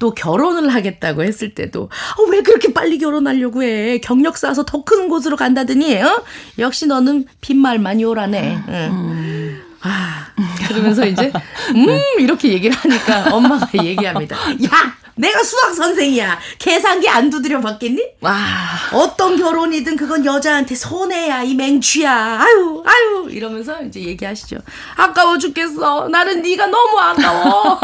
[0.00, 3.98] 또 결혼을 하겠다고 했을 때도 어, 왜 그렇게 빨리 결혼하려고 해?
[3.98, 6.24] 경력 쌓아서 더 큰 곳으로 간다더니 어?
[6.58, 8.58] 역시 너는 빈말만 요라네.
[8.68, 9.60] 응.
[9.82, 10.26] 아
[10.66, 11.30] 그러면서 이제
[11.76, 11.86] 음
[12.18, 14.36] 이렇게 얘기를 하니까 엄마가 얘기합니다.
[14.64, 16.38] 야 내가 수학 선생이야.
[16.58, 18.02] 계산기 안 두드려 봤겠니?
[18.20, 18.34] 와.
[18.92, 24.56] 어떤 결혼이든 그건 여자한테 손해야 이 맹취야 아유 아유 이러면서 이제 얘기하시죠
[24.96, 27.78] 아까워 죽겠어 나는 네가 너무 아까워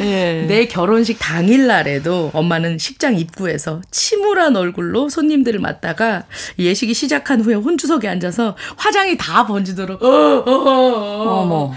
[0.00, 0.44] 예.
[0.48, 6.24] 내 결혼식 당일 날에도 엄마는 식장 입구에서 침울한 얼굴로 손님들을 맞다가
[6.58, 11.74] 예식이 시작한 후에 혼주석에 앉아서 화장이 다 번지도록 어, 어, 어, 어머.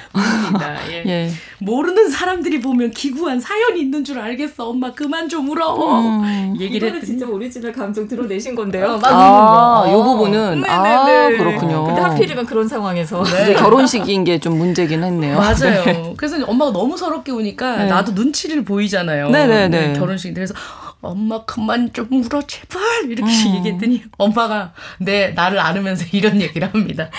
[0.89, 1.03] 예.
[1.05, 1.31] 예.
[1.65, 5.77] 모르는 사람들이 보면 기구한 사연이 있는 줄 알겠어 엄마 그만 좀 울어
[6.59, 8.99] 얘기를 이거는 했더니 진짜 오리지널 감정 드러내신 건데요.
[9.03, 11.37] 아, 요 부분은 아, 네네네.
[11.37, 11.85] 그렇군요.
[11.85, 15.37] 근데 하필이면 그런 상황에서 이제 결혼식인 게 좀 문제긴 했네요.
[15.37, 16.13] 맞아요.
[16.17, 17.85] 그래서 엄마가 너무 서럽게 우니까 네.
[17.85, 19.29] 나도 눈치를 보이잖아요.
[19.29, 19.87] 네네네.
[19.87, 20.55] 음, 결혼식 그래서
[21.01, 23.55] 엄마 그만 좀 울어 제발 이렇게 음.
[23.57, 27.09] 얘기했더니 엄마가 내 나를 안으면서 이런 얘기를 합니다.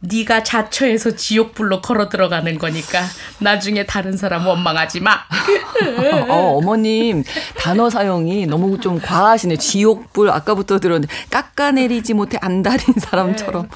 [0.00, 3.02] 네가 자처해서 지옥불로 걸어 들어가는 거니까
[3.38, 5.20] 나중에 다른 사람 원망하지 마.
[6.28, 7.22] 어, 어머님
[7.58, 9.56] 단어 사용이 너무 좀 과하시네.
[9.56, 13.68] 지옥불 아까부터 들었는데 깎아내리지 못해 안달인 사람처럼.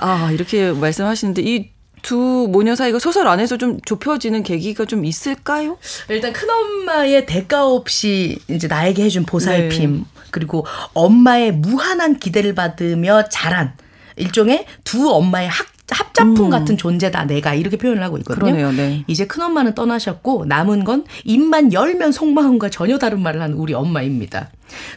[0.00, 5.78] 아 이렇게 말씀하시는데 이 두 모녀 사이가 소설 안에서 좀 좁혀지는 계기가 좀 있을까요?
[6.08, 10.00] 일단 큰엄마의 대가 없이 이제 나에게 해준 보살핌 네.
[10.30, 13.74] 그리고 엄마의 무한한 기대를 받으며 자란
[14.20, 18.46] 일종의 두 엄마의 합, 합작품 같은 존재다 내가 이렇게 표현을 하고 있거든요.
[18.46, 18.52] 음.
[18.52, 18.72] 그러네요.
[18.72, 19.04] 네.
[19.06, 24.50] 이제 큰 엄마는 떠나셨고 남은 건 입만 열면 속마음과 전혀 다른 말을 하는 우리 엄마입니다.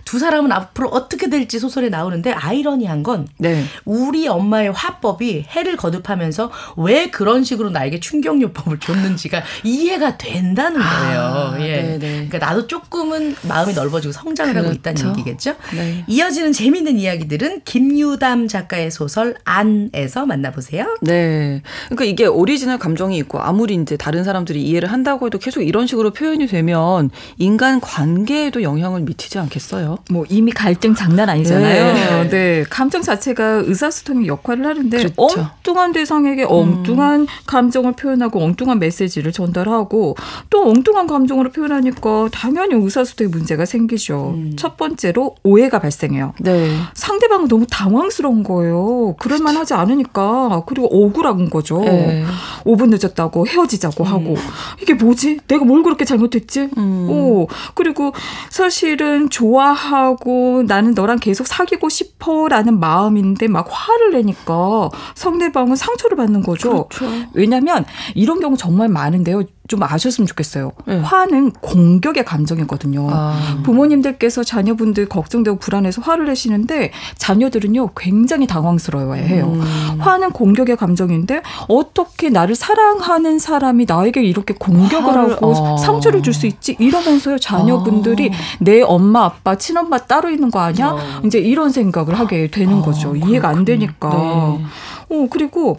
[0.05, 3.63] 두 사람은 앞으로 어떻게 될지 소설에 나오는데 아이러니한 건 네.
[3.85, 11.19] 우리 엄마의 화법이 해를 거듭하면서 왜 그런 식으로 나에게 충격요법을 줬는지가 이해가 된다는 거예요.
[11.19, 11.97] 아, 예.
[11.97, 12.27] 네네.
[12.27, 15.19] 그러니까 나도 조금은 마음이 넓어지고 성장을 하고 있다는 그렇죠.
[15.19, 15.55] 얘기겠죠.
[15.73, 16.03] 네.
[16.07, 20.97] 이어지는 재미있는 이야기들은 김유담 작가의 소설 안에서 만나보세요.
[21.01, 21.61] 네.
[21.85, 26.11] 그러니까 이게 오리지널 감정이 있고 아무리 이제 다른 사람들이 이해를 한다고 해도 계속 이런 식으로
[26.11, 29.62] 표현이 되면 인간 관계에도 영향을 미치지 않겠어요?
[30.09, 31.93] 뭐 이미 갈등 장난 아니잖아요.
[31.93, 32.29] 네.
[32.29, 32.63] 네.
[32.69, 35.13] 감정 자체가 의사소통의 역할을 하는데 그렇죠.
[35.17, 40.15] 엉뚱한 대상에게 엉뚱한 감정을 표현하고 엉뚱한 메시지를 전달하고
[40.49, 44.35] 또 엉뚱한 감정으로 표현하니까 당연히 의사소통에 문제가 생기죠.
[44.57, 46.33] 첫 번째로 오해가 발생해요.
[46.39, 46.75] 네.
[46.93, 49.15] 상대방은 너무 당황스러운 거예요.
[49.19, 50.63] 그럴만 하지 않으니까.
[50.65, 51.81] 그리고 억울한 거죠.
[51.81, 52.25] 네.
[52.65, 54.35] 5분 늦었다고 헤어지자고 하고.
[54.81, 55.39] 이게 뭐지?
[55.47, 56.69] 내가 뭘 그렇게 잘못했지?
[56.77, 57.07] 음.
[57.09, 58.13] 오, 그리고
[58.49, 66.17] 사실은 좋 아하고 나는 너랑 계속 사귀고 싶어 라는 마음인데 막 화를 내니까 상대방은 상처를
[66.17, 66.87] 받는 거죠.
[66.87, 67.11] 그렇죠.
[67.33, 67.85] 왜냐면
[68.15, 69.43] 이런 경우 정말 많은데요.
[69.69, 70.73] 좀 아셨으면 좋겠어요.
[70.85, 70.99] 네.
[70.99, 73.07] 화는 공격의 감정이거든요.
[73.09, 73.61] 아.
[73.63, 79.45] 부모님들께서 자녀분들 걱정되고 불안해서 화를 내시는데 자녀들은요 굉장히 당황스러워해요.
[79.45, 79.61] 음.
[80.01, 85.77] 화는 공격의 감정인데 어떻게 나를 사랑하는 사람이 나에게 이렇게 공격을 화를- 하고 어.
[85.77, 90.89] 상처를 줄 수 있지 이러면서요 자녀분들이 내 엄마 아빠 친엄마 따로 있는 거 아니야?
[90.89, 90.97] 어.
[91.25, 93.15] 이제 이런 생각을 하게 되는 아, 거죠.
[93.15, 94.09] 이해가 안 되니까.
[94.09, 94.65] 네.
[95.13, 95.77] 어 그리고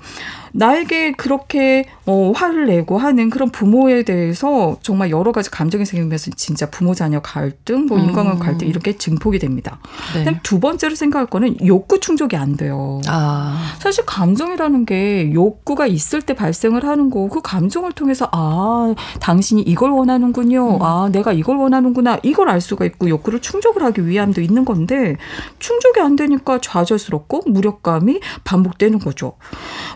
[0.54, 6.70] 나에게 그렇게 어, 화를 내고 하는 그런 부모에 대해서 정말 여러 가지 감정이 생기면서 진짜
[6.70, 8.38] 부모 자녀 갈등, 뭐 인간관 음.
[8.38, 9.78] 갈등 이렇게 증폭이 됩니다.
[10.14, 10.38] 네.
[10.44, 13.00] 두 번째로 생각할 거는 욕구 충족이 안 돼요.
[13.08, 13.74] 아.
[13.80, 19.90] 사실 감정이라는 게 욕구가 있을 때 발생을 하는 거고 그 감정을 통해서 아 당신이 이걸
[19.90, 20.78] 원하는군요.
[20.80, 22.18] 아 내가 이걸 원하는구나.
[22.22, 25.16] 이걸 알 수가 있고 욕구를 충족을 하기 위함도 있는 건데
[25.58, 29.23] 충족이 안 되니까 좌절스럽고 무력감이 반복되는 거죠.
[29.24, 29.36] 거죠.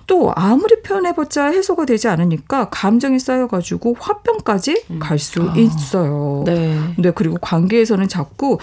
[0.07, 4.99] 또 아무리 표현해봤자 해소가 되지 않으니까 감정이 쌓여가지고 화병까지 음.
[4.99, 5.55] 갈수 아.
[5.57, 6.45] 있어요.
[6.47, 6.79] 네.
[6.97, 8.59] 네, 그리고 관계에서는 자꾸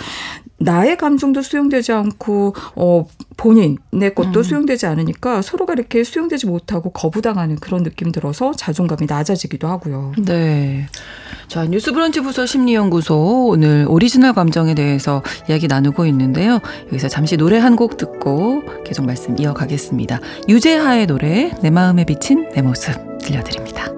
[0.58, 3.06] 나의 감정도 수용되지 않고 어
[3.38, 4.44] 본인의 것도 음.
[4.44, 10.14] 수용되지 않으니까 서로가 이렇게 수용되지 못하고 거부당하는 그런 느낌 들어서 자존감이 낮아지기도 하고요.
[10.18, 10.88] 네.
[11.50, 16.60] 자, 뉴스브런치 부설 심리연구소 오늘 오리지널 감정에 대해서 이야기 나누고 있는데요.
[16.88, 20.22] 여기서 잠시 노래 한 곡 듣고 계속 말씀 이어가겠습니다.
[20.48, 23.92] 유재하의 노래 내 마음에 비친 내 모습 들려드립니다.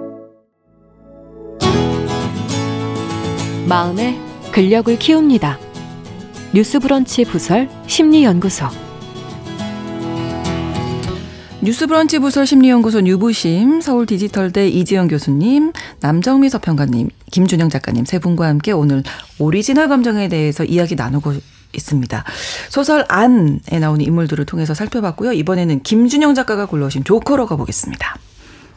[3.67, 4.17] 마음의
[4.53, 5.59] 근력을 키웁니다.
[6.53, 8.65] 뉴스브런치 부설 심리연구소.
[11.61, 18.71] 뉴스브런치 부설 심리연구소 뉴부심 서울 디지털대 이지영 교수님, 남정미 서평가님, 김준영 작가님 세 분과 함께
[18.71, 19.03] 오늘
[19.37, 21.33] 오리지널 감정에 대해서 이야기 나누고
[21.73, 22.23] 있습니다.
[22.69, 25.33] 소설 안에 나오는 인물들을 통해서 살펴봤고요.
[25.33, 28.17] 이번에는 김준영 작가가 골라오신 조커로 가보겠습니다.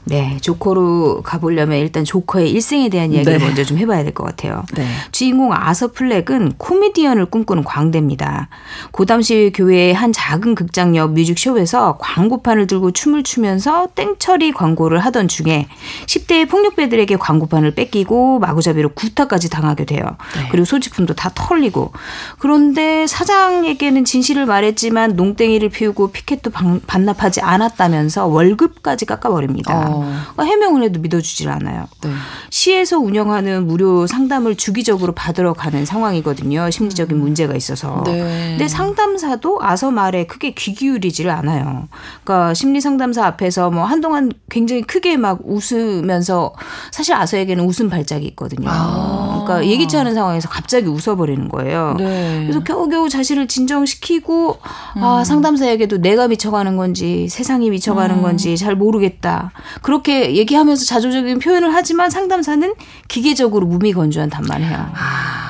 [0.04, 3.44] 네, 조커로 가보려면 일단 조커의 일생에 대한 이야기를 네.
[3.44, 4.64] 먼저 좀 해봐야 될 것 같아요.
[4.74, 4.84] 네.
[5.12, 8.48] 주인공 아서 플렉은 코미디언을 꿈꾸는 광대입니다.
[8.90, 15.28] 고 당시 교회의 한 작은 극장 옆 뮤직쇼에서 광고판을 들고 춤을 추면서 땡처리 광고를 하던
[15.28, 15.68] 중에
[16.06, 20.02] 10대의 폭력배들에게 광고판을 뺏기고 마구잡이로 구타까지 당하게 돼요.
[20.34, 20.48] 네.
[20.50, 21.92] 그리고 소지품도 다 털리고.
[22.38, 29.90] 그런데 사장에게는 진실을 말했지만 농땡이를 피우고 피켓도 방- 반납하지 않았다면서 월급까지 깎아버립니다.
[29.90, 29.99] 어.
[30.00, 31.86] 그러니까 해명을 해도 믿어주질 않아요.
[32.02, 32.10] 네.
[32.50, 36.70] 시에서 운영하는 무료 상담을 주기적으로 받으러 가는 상황이거든요.
[36.70, 38.02] 심리적인 문제가 있어서.
[38.06, 38.50] 네.
[38.50, 41.88] 근데 상담사도 아서 말에 크게 귀 기울이지를 않아요.
[42.24, 46.54] 그러니까 심리 상담사 앞에서 뭐 한동안 굉장히 크게 막 웃으면서
[46.90, 48.68] 사실 아서에게는 웃음 발작이 있거든요.
[48.70, 49.44] 아.
[49.44, 51.94] 그러니까 예기치 않은 상황에서 갑자기 웃어버리는 거예요.
[51.98, 52.42] 네.
[52.42, 54.58] 그래서 겨우겨우 자신을 진정시키고
[54.96, 62.10] 아 상담사에게도 내가 미쳐가는 건지 세상이 미쳐가는 건지 잘 모르겠다 그렇게 얘기하면서 자조적인 표현을 하지만
[62.10, 62.74] 상담사는
[63.08, 64.86] 기계적으로 무미건조한 답만 해요.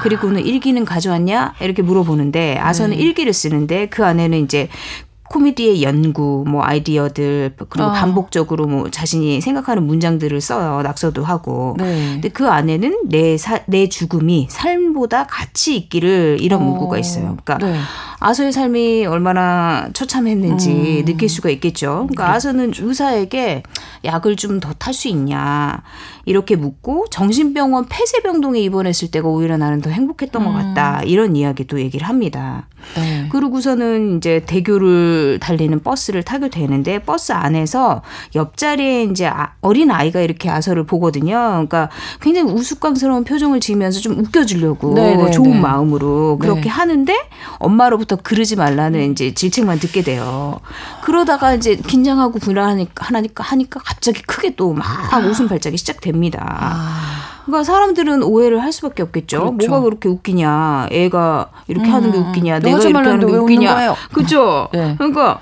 [0.03, 4.69] 그리고는 일기는 가져왔냐 이렇게 물어보는데 아서는 일기를 쓰는데 그 안에는 이제
[5.31, 7.93] 코미디의 연구, 뭐 아이디어들 그리고 아.
[7.93, 10.83] 반복적으로 뭐 자신이 생각하는 문장들을 써요.
[10.83, 11.77] 낙서도 하고.
[11.79, 12.15] 네.
[12.15, 16.65] 근데 그 안에는 내, 사, 내 죽음이 삶보다 가치 있기를 이런 어.
[16.65, 17.37] 문구가 있어요.
[17.45, 17.79] 그러니까 네.
[18.21, 21.05] 아서의 삶이 얼마나 처참했는지 음.
[21.07, 22.07] 느낄 수가 있겠죠.
[22.09, 23.63] 그러니까 아서는 의사에게
[24.05, 25.83] 약을 좀 더 탈 수 있냐
[26.27, 32.07] 이렇게 묻고 정신병원 폐쇄병동에 입원했을 때가 오히려 나는 더 행복했던 것 같다 이런 이야기도 얘기를
[32.07, 32.69] 합니다.
[32.97, 33.27] 네.
[33.31, 38.03] 그러고서는 이제 대교를 달리는 버스를 타게 되는데 버스 안에서
[38.35, 41.35] 옆자리에 이제 아- 어린 아이가 이렇게 아서를 보거든요.
[41.37, 41.89] 그러니까
[42.21, 45.61] 굉장히 우스꽝스러운 표정을 지으면서 좀 웃겨주려고 네, 네, 좋은 네.
[45.61, 46.69] 마음으로 그렇게 네.
[46.69, 47.15] 하는데
[47.59, 50.61] 엄마로부터 그러지 말라는 이제 질책만 듣게 돼요.
[51.03, 54.87] 그러다가 이제 긴장하고 불안하니까 하니까 하니까 갑자기 크게 또 막
[55.25, 56.45] 웃음 발작이 시작됩니다.
[56.61, 57.01] 아.
[57.47, 59.39] 그러니까 사람들은 오해를 할 수밖에 없겠죠.
[59.57, 59.69] 그렇죠.
[59.69, 60.89] 뭐가 그렇게 웃기냐?
[60.91, 61.95] 애가 이렇게 음.
[61.95, 62.59] 하는 게 웃기냐?
[62.61, 63.95] 너 내가 이렇게 하는 게 웃기냐?
[64.13, 64.69] 그죠?
[64.73, 64.95] 네.
[64.99, 65.41] 그러니까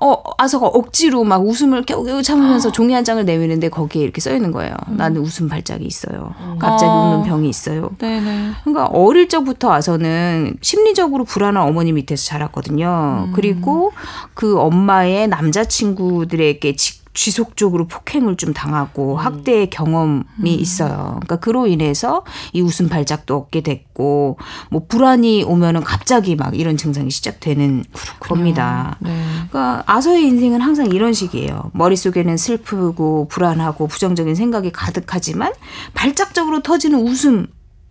[0.00, 2.22] 어 아서가 억지로 막 웃음을 겨우겨우 아.
[2.22, 4.74] 참으면서 종이 한 장을 내미는데 거기에 이렇게 써 있는 거예요.
[4.88, 6.34] 나는 웃음 발작이 있어요.
[6.58, 6.94] 갑자기 아.
[6.94, 7.90] 웃는 병이 있어요.
[7.98, 8.52] 네네.
[8.64, 13.26] 그러니까 어릴 적부터 와서는 심리적으로 불안한 어머니 밑에서 자랐거든요.
[13.28, 13.32] 음.
[13.34, 13.92] 그리고
[14.34, 19.18] 그 엄마의 남자친구들에게 지, 지속적으로 폭행을 좀 당하고 음.
[19.18, 21.16] 학대의 경험이 있어요.
[21.16, 24.38] 그러니까 그로 인해서 이 웃음 발작도 얻게 됐고
[24.70, 27.82] 뭐 불안이 오면은 갑자기 막 이런 증상이 시작되는
[28.20, 28.98] 겁니다.
[29.00, 29.10] 네.
[29.50, 31.72] 그러니까 아서의 인생은 항상 이런 식이에요.
[31.74, 35.52] 머릿속에는 슬프고 불안하고 부정적인 생각이 가득하지만
[35.94, 37.48] 발작적으로 터지는 웃음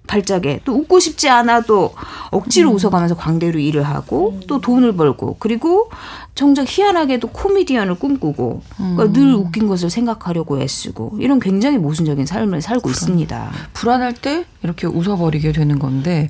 [0.08, 0.62] 발작에.
[0.64, 1.94] 또 웃고 싶지 않아도
[2.32, 5.36] 억지로 웃어가면서 광대로 일을 하고 또 돈을 벌고.
[5.40, 5.90] 그리고
[6.34, 8.62] 정작 희한하게도 코미디언을 꿈꾸고.
[8.78, 13.52] 그러니까 늘 웃긴 것을 생각하려고 애쓰고 이런 굉장히 모순적인 삶을 살고 있습니다.
[13.74, 16.30] 불안할 때 이렇게 웃어버리게 되는 건데,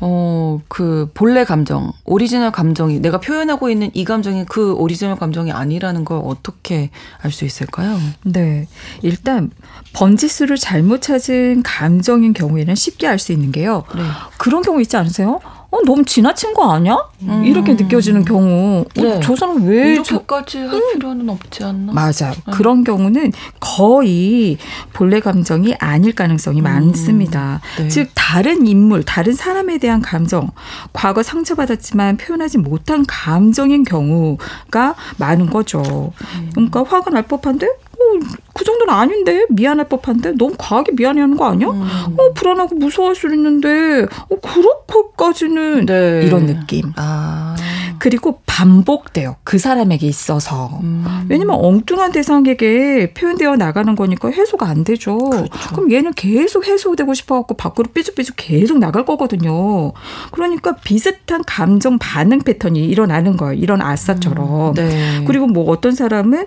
[0.00, 6.04] 어, 그 본래 감정, 오리지널 감정이 내가 표현하고 있는 이 감정이 그 오리지널 감정이 아니라는
[6.04, 6.90] 걸 어떻게
[7.22, 7.98] 알 수 있을까요?
[8.24, 8.66] 네.
[9.02, 9.50] 일단
[9.94, 13.84] 번지수를 잘못 찾은 감정인 경우에는 쉽게 알 수 있는 게요.
[13.94, 14.02] 네.
[14.38, 15.40] 그런 경우 있지 않으세요?
[15.76, 16.96] 어, 너무 지나친 거 아니야?
[17.44, 18.80] 이렇게 느껴지는 경우.
[18.80, 19.20] 어, 네.
[19.22, 21.92] 저 사람 왜 저, 이렇게까지 할 필요는 없지 않나?
[21.92, 22.32] 맞아요.
[22.52, 24.56] 그런 경우는 거의
[24.92, 27.60] 본래 감정이 아닐 가능성이 많습니다.
[27.78, 27.88] 네.
[27.88, 30.50] 즉 다른 인물, 다른 사람에 대한 감정,
[30.92, 36.12] 과거 상처받았지만 표현하지 못한 감정인 경우가 많은 거죠.
[36.54, 41.68] 그러니까 화가 날 법한데 어, 그 정도는 아닌데 미안할 법한데 너무 과하게 미안해하는 거 아니야?
[41.68, 46.22] 어 불안하고 무서워할 수 있는데 어 그렇게까지는 네.
[46.24, 46.92] 이런 느낌.
[46.96, 47.54] 아.
[47.98, 49.36] 그리고 반복돼요.
[49.44, 50.80] 그 사람에게 있어서.
[50.82, 51.26] 음.
[51.28, 55.18] 왜냐면 엉뚱한 대상에게 표현되어 나가는 거니까 해소가 안 되죠.
[55.18, 55.74] 그렇죠.
[55.74, 59.92] 그럼 얘는 계속 해소되고 싶어갖고 밖으로 삐죽삐죽 계속 나갈 거거든요.
[60.30, 63.54] 그러니까 비슷한 감정 반응 패턴이 일어나는 거예요.
[63.54, 64.74] 이런 아싸처럼.
[64.74, 65.24] 네.
[65.26, 66.46] 그리고 뭐 어떤 사람은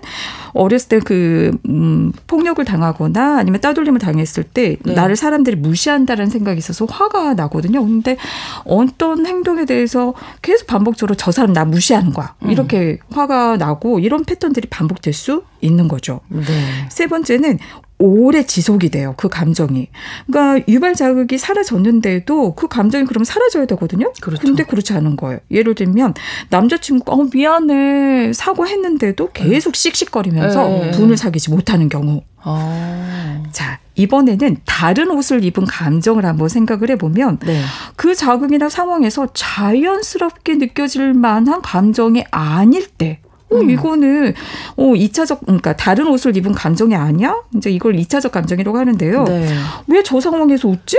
[0.52, 4.94] 어렸을 때그 음, 폭력을 당하거나 아니면 따돌림을 당했을 때 네.
[4.94, 7.84] 나를 사람들이 무시한다는 생각이 있어서 화가 나거든요.
[7.84, 8.16] 근데
[8.64, 12.34] 어떤 행동에 대해서 계속 반복적으로 저 사람 나 무시하는 거야.
[12.42, 12.50] 음.
[12.50, 16.20] 이렇게 화가 나고 이런 패턴들이 반복될 수 있는 거죠.
[16.28, 16.44] 네.
[16.88, 17.58] 세 번째는
[17.98, 19.14] 오래 지속이 돼요.
[19.16, 19.88] 그 감정이.
[20.26, 24.10] 그러니까 유발 자극이 사라졌는데도 그 감정이 그러면 사라져야 되거든요.
[24.20, 24.42] 그렇죠.
[24.42, 25.38] 근데 그렇지 않은 거예요.
[25.50, 26.14] 예를 들면
[26.48, 30.90] 남자친구가 어 미안해 사과했는데도 계속 씩씩거리면서 네.
[30.92, 32.22] 분을 사귀지 못하는 경우.
[32.42, 33.42] 아.
[33.52, 37.62] 자, 이번에는 다른 옷을 입은 감정을 한번 생각을 해보면 네.
[37.96, 43.20] 그 자극이나 상황에서 자연스럽게 느껴질 만한 감정이 아닐 때.
[43.52, 43.70] 어, 음.
[43.70, 44.34] 이거는
[44.76, 47.36] 어 2차적 그러니까 다른 옷을 입은 감정이 아니야?
[47.56, 49.24] 이제 이걸 2차적 감정이라고 하는데요.
[49.24, 49.48] 네.
[49.88, 50.96] 왜저 상황에서 웃지?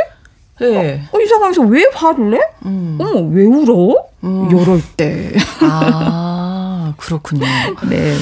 [0.59, 1.01] 네.
[1.11, 2.39] 어, 이 상황에서 왜 화를 내?
[2.65, 2.97] 음.
[2.99, 3.95] 어머, 왜 울어?
[4.23, 4.47] 음.
[4.51, 5.31] 이럴 때.
[5.61, 7.45] 아, 그렇군요.
[7.89, 8.15] 네.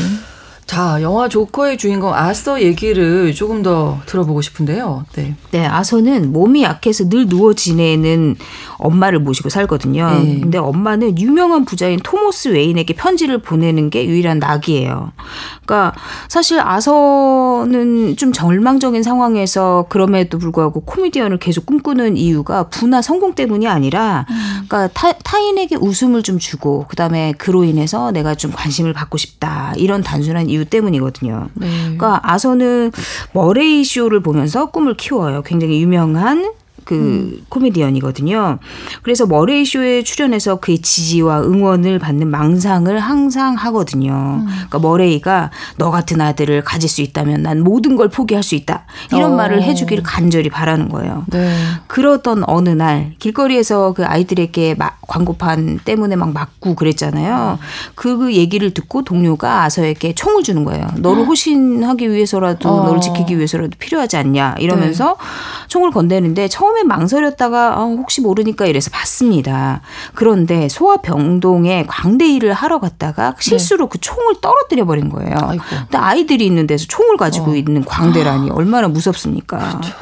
[0.69, 5.03] 자, 영화 조커의 주인공 아서 얘기를 조금 더 들어보고 싶은데요.
[5.13, 5.33] 네.
[5.49, 8.35] 네, 아서는 몸이 약해서 늘 누워 지내는
[8.77, 10.21] 엄마를 모시고 살거든요.
[10.23, 10.39] 네.
[10.39, 15.11] 근데 엄마는 유명한 부자인 토머스 웨인에게 편지를 보내는 게 유일한 낙이에요.
[15.65, 15.95] 그러니까
[16.27, 24.27] 사실 아서는 좀 절망적인 상황에서 그럼에도 불구하고 코미디언을 계속 꿈꾸는 이유가 부나 성공 때문이 아니라
[24.67, 29.73] 그러니까 타, 타인에게 웃음을 좀 주고 그다음에 그로 인해서 내가 좀 관심을 받고 싶다.
[29.77, 31.49] 이런 단순한 이유 때문이거든요.
[31.53, 31.67] 네.
[31.81, 32.91] 그러니까 아서는
[33.33, 35.41] 머레이 쇼를 보면서 꿈을 키워요.
[35.43, 36.51] 굉장히 유명한
[36.83, 38.59] 그 코미디언이거든요.
[39.03, 44.43] 그래서 머레이 쇼에 출연해서 그의 지지와 응원을 받는 망상을 항상 하거든요.
[44.45, 48.85] 그러니까 머레이가 너 같은 아들을 가질 수 있다면 난 모든 걸 포기할 수 있다.
[49.11, 49.35] 이런 어.
[49.35, 51.25] 말을 해주기를 간절히 바라는 거예요.
[51.27, 51.55] 네.
[51.87, 57.59] 그러던 어느 날 길거리에서 그 아이들에게 막 광고판 때문에 막 맞고 그랬잖아요.
[57.95, 60.87] 그, 그 얘기를 듣고 동료가 아서에게 총을 주는 거예요.
[60.97, 62.85] 너를 호신하기 위해서라도 어.
[62.85, 65.17] 너를 지키기 위해서라도 필요하지 않냐 이러면서
[65.67, 69.81] 총을 건네는데 처음에 망설였다가 아, 혹시 모르니까 이래서 받습니다.
[70.13, 75.35] 그런데 소아병동에 광대 일을 하러 갔다가 실수로 그 총을 떨어뜨려 버린 거예요.
[75.41, 75.63] 아이고.
[75.69, 77.55] 근데 아이들이 있는 데서 총을 가지고 어.
[77.55, 79.57] 있는 광대라니 얼마나 무섭습니까?
[79.57, 79.93] 그렇죠.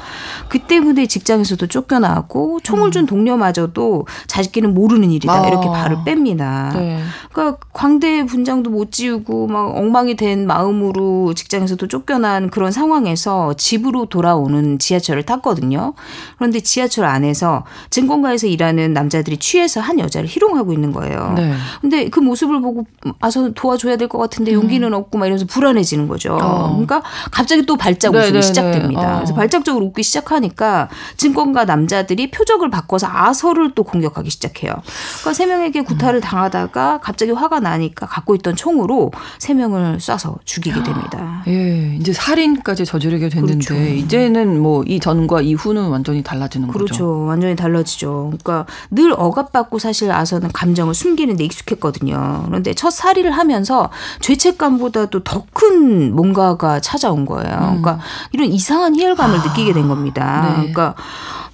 [0.50, 5.44] 그 때문에 직장에서도 쫓겨나고 총을 준 동료마저도 자식끼는 모르는 일이다 음.
[5.44, 5.48] 아.
[5.48, 6.74] 이렇게 발을 뺍니다.
[6.76, 7.00] 네.
[7.32, 14.80] 그러니까 광대 분장도 못 지우고 막 엉망이 된 마음으로 직장에서도 쫓겨난 그런 상황에서 집으로 돌아오는
[14.80, 15.94] 지하철을 탔거든요.
[16.38, 21.34] 그런데 지하철 안에서 증권가에서 일하는 남자들이 취해서 한 여자를 희롱하고 있는 거예요.
[21.36, 21.54] 네.
[21.82, 22.86] 근데 그 모습을 보고
[23.20, 26.36] 아서 도와줘야 될 것 같은데 용기는 없고 막 이러면서 불안해지는 거죠.
[26.36, 26.40] 음.
[26.42, 26.70] 어.
[26.72, 28.42] 그러니까 갑자기 또 발작 네, 웃음이 네, 네.
[28.42, 29.02] 시작됩니다.
[29.02, 29.16] 어.
[29.18, 34.74] 그래서 발작적으로 웃기 시작하 니까 증권가 남자들이 표적을 바꿔서 아서를 또 공격하기 시작해요.
[35.20, 40.82] 그러니까 세 명에게 구타를 당하다가 갑자기 화가 나니까 갖고 있던 총으로 세 명을 쏴서 죽이게
[40.84, 41.44] 됩니다.
[41.48, 43.76] 예, 이제 살인까지 저지르게 됐는데 그렇죠.
[43.84, 46.94] 이제는 뭐 이 전과 이후는 완전히 달라지는 그렇죠.
[46.94, 47.26] 거죠.
[47.26, 48.28] 완전히 달라지죠.
[48.38, 52.44] 그러니까 늘 억압받고 사실 아서는 감정을 숨기는 데 익숙했거든요.
[52.46, 53.90] 그런데 첫 살이를 하면서
[54.22, 57.56] 죄책감보다도 더 큰 뭔가가 찾아온 거예요.
[57.58, 58.00] 그러니까
[58.32, 60.27] 이런 이상한 희열감을 느끼게 된 겁니다.
[60.28, 60.56] 네.
[60.58, 60.96] 그러니까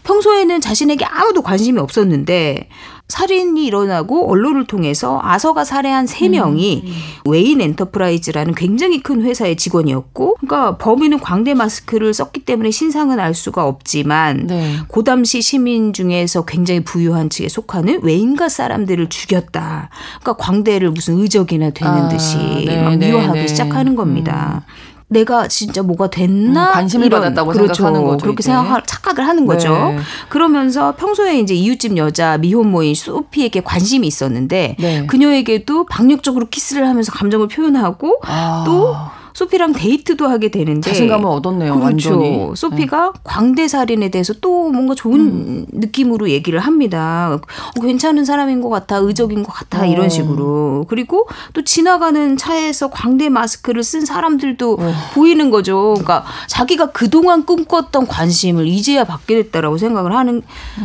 [0.04, 2.68] 평소에는 자신에게 아무도 관심이 없었는데
[3.10, 6.84] 살인이 일어나고 언론을 통해서 아서가 살해한 세 명이
[7.26, 13.68] 웨인 엔터프라이즈라는 굉장히 큰 회사의 직원이었고, 그러니까 범인은 광대 마스크를 썼기 때문에 신상은 알 수가
[13.68, 14.78] 없지만 네.
[14.88, 19.90] 그 당시 시민 중에서 굉장히 부유한 측에 속하는 웨인가 사람들을 죽였다.
[20.22, 23.48] 그러니까 광대를 무슨 의적이나 되는 아, 듯이 네, 막 네, 미화하기 네.
[23.48, 24.64] 시작하는 겁니다.
[25.08, 27.74] 내가 진짜 뭐가 됐나 음, 관심을 이런, 받았다고 그렇죠.
[27.76, 28.44] 생각하는 거죠, 그렇게.
[28.44, 29.74] 생각 착각을 하는 거죠.
[29.74, 30.00] 네.
[30.30, 35.06] 그러면서 평소에 이제 이웃집 여자 미혼모인 소피에게 관심이 있었는데 네.
[35.08, 38.96] 그녀에게도 박력적으로 키스를 하면서 감정을 표현하고 아, 또
[39.34, 41.80] 소피랑 데이트도 하게 되는데 자신감을 얻었네요.
[41.80, 42.12] 그렇죠.
[42.12, 42.52] 완전히.
[42.56, 45.66] 소피가 광대 살인에 대해서 또 뭔가 좋은 음.
[45.72, 47.40] 느낌으로 얘기를 합니다.
[47.78, 49.86] 어, 괜찮은 사람인 것 같아, 의적인 것 같아 어.
[49.86, 50.86] 이런 식으로.
[50.88, 54.94] 그리고 또 지나가는 차에서 광대 마스크를 쓴 사람들도 어.
[55.14, 55.94] 보이는 거죠.
[55.94, 60.42] 그러니까 자기가 그동안 꿈꿨던 관심을 이제야 받게 됐다라고 생각을 하는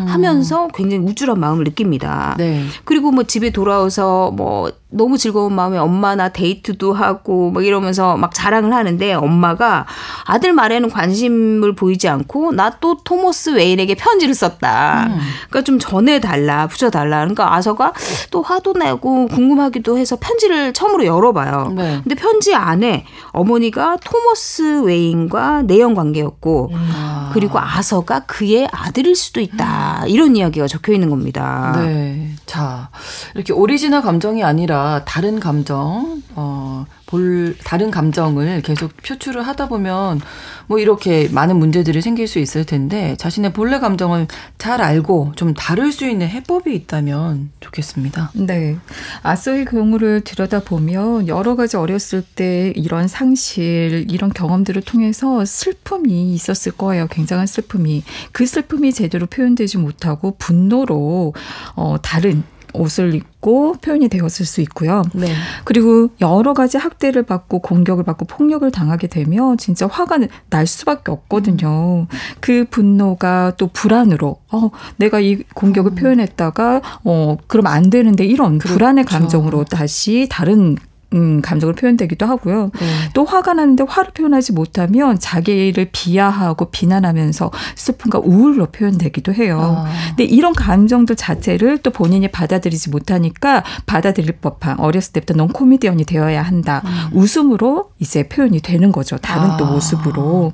[0.07, 2.35] 하면서 굉장히 우쭐한 마음을 느낍니다.
[2.39, 2.39] 음.
[2.39, 2.65] 네.
[2.85, 8.73] 그리고 뭐 집에 돌아와서 뭐 너무 즐거운 마음에 엄마나 데이트도 하고 막 이러면서 막 자랑을
[8.73, 9.85] 하는데 엄마가
[10.25, 15.07] 아들 말에는 관심을 보이지 않고 나 또 토머스 웨인에게 편지를 썼다.
[15.09, 15.19] 음.
[15.49, 17.19] 그러니까 좀 전해 달라, 부쳐 달라.
[17.21, 17.93] 그러니까 아서가
[18.31, 21.73] 또 화도 내고 궁금하기도 해서 편지를 처음으로 열어봐요.
[21.75, 22.01] 네.
[22.03, 27.31] 근데 편지 안에 어머니가 토머스 웨인과 내연 관계였고 아.
[27.33, 30.05] 그리고 아서가 그의 아들일 수도 있다.
[30.07, 31.73] 이런 이야기가 적혀 있는 겁니다.
[31.77, 32.31] 네.
[32.47, 32.91] 자,
[33.35, 40.21] 이렇게 오리지널 감정이 아니라 다른 감정, 어, 볼, 다른 감정을 계속 표출을 하다 보면
[40.67, 44.27] 뭐 이렇게 많은 문제들이 생길 수 있을 텐데 자신의 본래 감정을
[44.59, 48.33] 잘 알고 좀 다룰 수 있는 해법이 있다면 좋겠습니다.
[48.35, 48.77] 네.
[49.23, 57.07] 아서의 경우를 들여다보면 여러 가지 어렸을 때 이런 상실, 이런 경험들을 통해서 슬픔이 있었을 거예요.
[57.09, 58.05] 굉장한 슬픔이.
[58.33, 61.33] 그 슬픔이 제대로 표현되지 못하고 분노로
[61.75, 62.43] 어, 다른
[62.73, 65.03] 옷을 입고 표현이 되었을 수 있고요.
[65.15, 65.33] 네.
[65.65, 70.19] 그리고 여러 가지 학대를 받고 공격을 받고 폭력을 당하게 되면 진짜 화가
[70.51, 72.07] 날 수밖에 없거든요.
[72.41, 79.05] 그 분노가 또 불안으로 어 내가 이 공격을 표현했다가 어 그럼 안 되는데 이런 불안의
[79.05, 80.77] 감정으로 다시 다른
[81.15, 82.71] 음, 감정을 표현되기도 하고요.
[82.79, 82.87] 네.
[83.15, 89.85] 또 화가 나는데 화를 표현하지 못하면 자기를 비하하고 비난하면서 슬픔과 우울로 표현되기도 해요.
[89.87, 89.91] 아.
[90.09, 96.43] 근데 이런 감정들 자체를 또 본인이 받아들이지 못하니까 받아들일 법한 어렸을 때부터 넌 코미디언이 되어야
[96.43, 96.83] 한다.
[97.13, 99.17] 웃음으로 이제 표현이 되는 거죠.
[99.17, 100.53] 다른 또 아, 모습으로.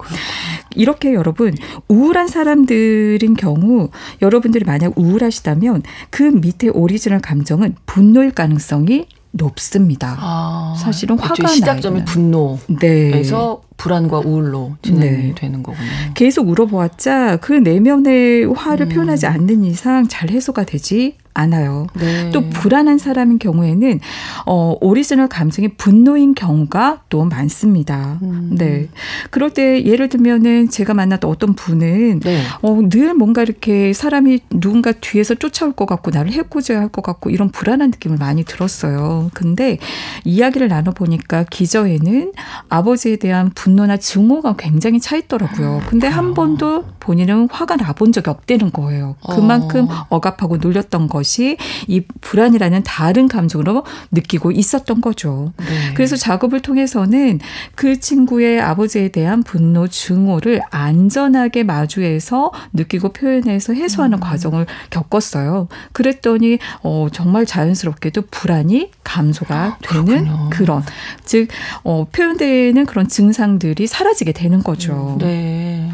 [0.76, 1.54] 이렇게 여러분
[1.88, 3.90] 우울한 사람들인 경우
[4.22, 10.16] 여러분들이 만약 우울하시다면 그 밑에 오리지널 감정은 분노일 가능성이 높습니다.
[10.18, 11.48] 아, 사실은 화가.
[11.48, 12.04] 시작점이.
[12.04, 13.68] 분노에서 네.
[13.76, 15.34] 불안과 우울로 진행이 네.
[15.34, 15.88] 되는 거군요.
[16.14, 18.88] 계속 울어보았자 그 내면의 화를 음.
[18.90, 21.86] 표현하지 않는 이상 잘 해소가 되지 않아요.
[21.94, 22.30] 네.
[22.30, 24.00] 또 불안한 사람인 경우에는
[24.46, 28.18] 어 오리지널 감정이 분노인 경우가 또 많습니다.
[28.22, 28.54] 음.
[28.56, 28.88] 네.
[29.30, 32.40] 그럴 때 예를 들면은 제가 만났던 어떤 분은 네.
[32.62, 37.30] 어, 늘 뭔가 이렇게 사람이 누군가 뒤에서 쫓아올 것 같고 나를 해코지해야 할 것 같고
[37.30, 39.30] 이런 불안한 느낌을 많이 들었어요.
[39.34, 39.78] 근데
[40.24, 42.32] 이야기를 나눠보니까 기저에는
[42.68, 45.82] 아버지에 대한 분노나 증오가 굉장히 차 있더라고요.
[45.88, 49.16] 근데 한 번도 본인은 화가 나본 적이 없다는 거예요.
[49.28, 50.06] 그만큼 어.
[50.08, 51.56] 억압하고 눌렀던 것이
[51.88, 55.52] 이 불안이라는 다른 감정으로 느끼고 있었던 거죠.
[55.56, 55.94] 네.
[55.94, 57.40] 그래서 작업을 통해서는
[57.74, 65.68] 그 친구의 아버지에 대한 분노, 증오를 안전하게 마주해서 느끼고 표현해서 해소하는 과정을 겪었어요.
[65.92, 70.50] 그랬더니 어, 정말 자연스럽게도 불안이 감소가 되는 그렇군요.
[70.50, 70.82] 그런
[71.24, 71.48] 즉
[71.82, 75.16] 어, 표현되는 그런 증상들이 사라지게 되는 거죠.
[75.20, 75.90] 네.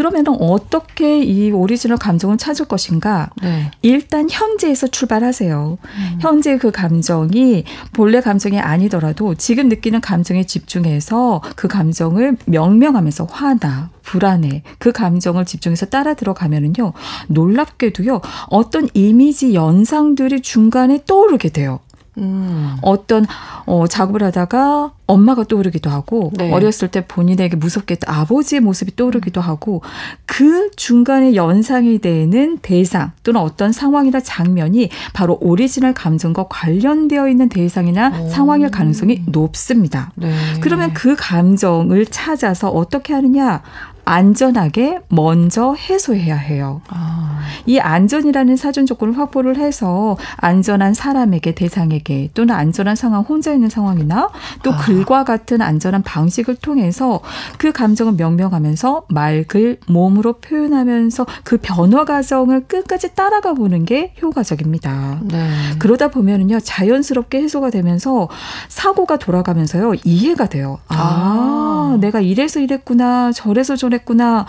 [0.00, 3.28] 그러면 어떻게 이 오리지널 감정을 찾을 것인가?
[3.42, 3.70] 네.
[3.82, 5.76] 일단 현재에서 출발하세요.
[6.20, 14.62] 현재 그 감정이 본래 감정이 아니더라도 지금 느끼는 감정에 집중해서 그 감정을 명명하면서 화나 불안해
[14.78, 16.94] 그 감정을 집중해서 따라 들어가면은요
[17.28, 21.80] 놀랍게도요 어떤 이미지 연상들이 중간에 떠오르게 돼요.
[22.18, 22.76] 음.
[22.82, 23.24] 어떤
[23.66, 26.52] 어, 작업을 하다가 엄마가 떠오르기도 하고 네.
[26.52, 29.82] 어렸을 때 본인에게 무섭게 아버지의 모습이 떠오르기도 하고
[30.26, 38.20] 그 중간에 연상이 되는 대상 또는 어떤 상황이나 장면이 바로 오리지널 감정과 관련되어 있는 대상이나
[38.20, 38.28] 오.
[38.28, 40.12] 상황일 가능성이 높습니다.
[40.14, 40.32] 네.
[40.60, 43.62] 그러면 그 감정을 찾아서 어떻게 하느냐?
[44.10, 46.80] 안전하게 먼저 해소해야 해요.
[46.88, 47.38] 아.
[47.64, 54.30] 이 안전이라는 사전 조건을 확보를 해서 안전한 사람에게 대상에게 또는 안전한 상황 혼자 있는 상황이나
[54.64, 57.20] 또 글과 같은 안전한 방식을 통해서
[57.58, 65.20] 그 감정을 명명하면서 말, 글, 몸으로 표현하면서 그 변화 과정을 끝까지 따라가 보는 게 효과적입니다.
[65.22, 65.50] 네.
[65.78, 68.28] 그러다 보면은요 자연스럽게 해소가 되면서
[68.68, 70.78] 사고가 돌아가면서요 이해가 돼요.
[70.88, 71.98] 아, 아.
[72.00, 74.46] 내가 이래서 이랬구나, 저래서 저 랬구나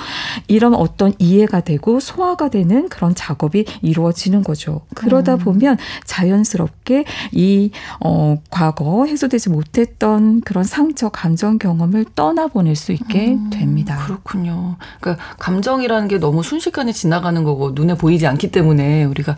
[0.48, 4.82] 이런 어떤 이해가 되고 소화가 되는 그런 작업이 이루어지는 거죠.
[4.96, 13.38] 그러다 보면 자연스럽게 이 어, 과거 해소되지 못했던 그런 상처, 감정 경험을 떠나보낼 수 있게
[13.52, 13.98] 됩니다.
[14.06, 14.78] 그렇군요.
[15.00, 19.38] 그러니까 감정이라는 게 너무 순식간에 지나가는 거고 눈에 보이지 않기 때문에 우리가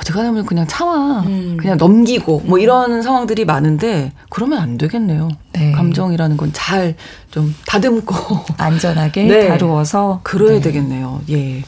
[0.00, 1.56] 어지간하면 그냥 참아, 음.
[1.60, 5.28] 그냥 넘기고 뭐 이런 상황들이 많은데 그러면 안 되겠네요.
[5.52, 5.72] 네.
[5.72, 6.94] 감정이라는 건 잘
[7.30, 8.14] 좀 다듬고
[8.56, 9.48] 안전하게 네.
[9.48, 10.60] 다루어서 그래야 네.
[10.60, 11.20] 되겠네요.
[11.30, 11.62] 예.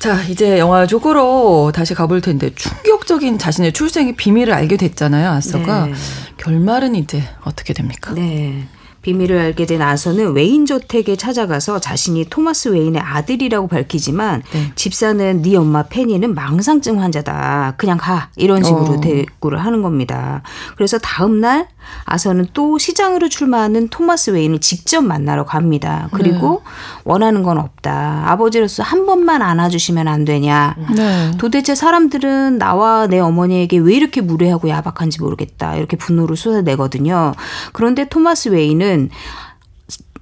[0.00, 5.30] 자, 이제 영화 쪽으로 다시 가볼 텐데 충격적인 자신의 출생의 비밀을 알게 됐잖아요.
[5.30, 5.92] 아서가 네.
[6.38, 8.12] 결말은 이제 어떻게 됩니까?
[8.14, 8.66] 네.
[9.02, 14.72] 비밀을 알게 된 아서는 웨인 저택에 찾아가서 자신이 토마스 웨인의 아들이라고 밝히지만 네.
[14.74, 17.74] 집사는 네 엄마 페니는 망상증 환자다.
[17.76, 18.28] 그냥 가.
[18.36, 19.00] 이런 식으로 어.
[19.00, 20.42] 대꾸를 하는 겁니다.
[20.76, 21.68] 그래서 다음 날
[22.04, 26.08] 아서는 또 시장으로 출마하는 토마스 웨인을 직접 만나러 갑니다.
[26.12, 26.62] 그리고
[27.10, 28.22] 원하는 건 없다.
[28.26, 30.76] 아버지로서 한 번만 안아주시면 안 되냐.
[30.94, 31.32] 네.
[31.38, 35.74] 도대체 사람들은 나와 내 어머니에게 왜 이렇게 무례하고 야박한지 모르겠다.
[35.74, 37.34] 이렇게 분노를 쏟아내거든요.
[37.72, 39.10] 그런데 토마스 웨이는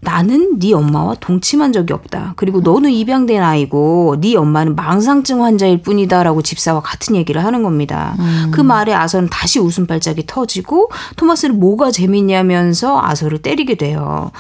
[0.01, 2.35] 나는 네 엄마와 동침한 적이 없다.
[2.37, 8.17] 그리고 너는 입양된 아이고 네 엄마는 망상증 환자일 뿐이다라고 집사와 같은 얘기를 하는 겁니다.
[8.53, 14.31] 그 말에 아서는 다시 웃음발작이 터지고 토마스는 뭐가 재밌냐면서 아서를 때리게 돼요.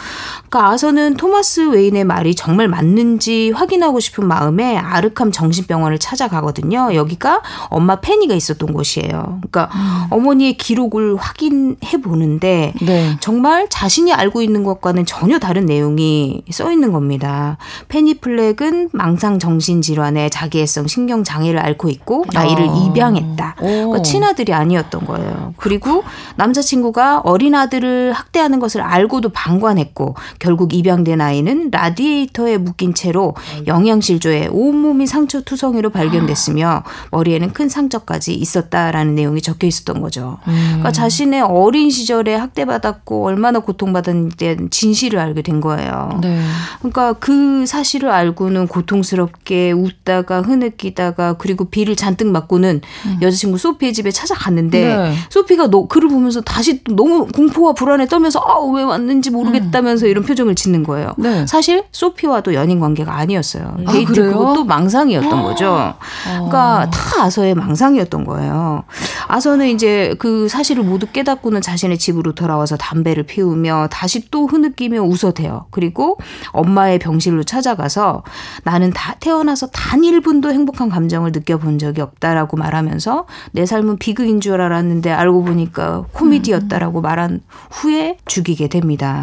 [0.48, 6.94] 그러니까 아서는 토마스 웨인의 말이 정말 맞는지 확인하고 싶은 마음에 아르캄 정신병원을 찾아가거든요.
[6.94, 9.40] 여기가 엄마 페니가 있었던 곳이에요.
[9.50, 9.70] 그러니까
[10.10, 13.16] 어머니의 기록을 확인해 보는데 네.
[13.20, 17.58] 정말 자신이 알고 있는 것과는 전혀 다른 내용이 써 있는 겁니다.
[17.88, 22.74] 페니 플렉은 망상 정신 질환에 자기애성 신경 장애를 앓고 있고 아이를 아.
[22.86, 23.56] 입양했다.
[23.60, 23.64] 오.
[23.64, 25.54] 그러니까 친아들이 아니었던 거예요.
[25.56, 26.04] 그리고
[26.36, 33.34] 남자친구가 어린 아들을 학대하는 것을 알고도 방관했고 결국 입양된 아이는 라디에이터에 묶인 채로
[33.66, 40.38] 영양실조에 온몸이 상처 투성이로 발견됐으며 머리에는 큰 상처까지 있었다라는 내용이 적혀 있었던 거죠.
[40.44, 46.18] 그러니까 자신의 어린 시절에 학대받았고 얼마나 고통받았는지 진실을 알게 된 거예요.
[46.20, 46.40] 네.
[46.78, 52.80] 그러니까 그 사실을 알고는 고통스럽게 웃다가 흐느끼다가 그리고 비를 잔뜩 맞고는
[53.22, 55.14] 여자친구 소피의 집에 찾아갔는데 네.
[55.30, 60.54] 소피가 너 그를 보면서 다시 또 너무 공포와 불안에 떨면서 아왜 왔는지 모르겠다면서 이런 표정을
[60.54, 61.14] 짓는 거예요.
[61.16, 61.46] 네.
[61.46, 63.76] 사실 소피와도 연인 관계가 아니었어요.
[63.86, 64.32] 아, 데이트 그래요?
[64.32, 65.94] 그것도 망상이었던 거죠.
[66.24, 68.84] 그러니까 다 아서의 망상이었던 거예요.
[69.28, 75.27] 아서는 이제 그 사실을 모두 깨닫고는 자신의 집으로 돌아와서 담배를 피우며 다시 또 흐느끼며 웃어
[75.32, 75.66] 대요.
[75.70, 76.18] 그리고
[76.52, 78.22] 엄마의 병실로 찾아가서
[78.64, 84.60] 나는 다 태어나서 단 1분도 행복한 감정을 느껴본 적이 없다라고 말하면서 내 삶은 비극인 줄
[84.60, 89.22] 알았는데 알고 보니까 코미디였다라고 말한 후에 죽이게 됩니다.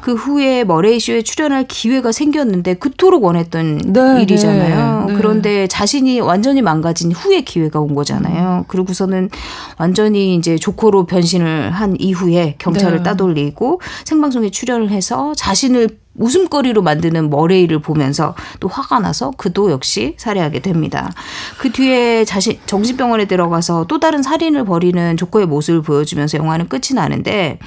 [0.00, 5.06] 그 후에 머레이 쇼에 출연할 기회가 생겼는데 그토록 원했던 네, 일이잖아요.
[5.06, 5.18] 네, 네.
[5.18, 8.64] 그런데 자신이 완전히 망가진 후에 기회가 온 거잖아요.
[8.68, 9.30] 그러고서는
[9.78, 13.02] 완전히 이제 조커로 변신을 한 이후에 경찰을 네.
[13.02, 20.60] 따돌리고 생방송에 출연을 해서 자신을 웃음거리로 만드는 머레이를 보면서 또 화가 나서 그도 역시 살해하게
[20.60, 21.10] 됩니다.
[21.58, 27.58] 그 뒤에 자신 정신병원에 들어가서 또 다른 살인을 벌이는 조커의 모습을 보여주면서 영화는 끝이 나는데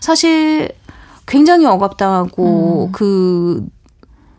[0.00, 0.70] 사실
[1.26, 2.92] 굉장히 억압당하고 음.
[2.92, 3.66] 그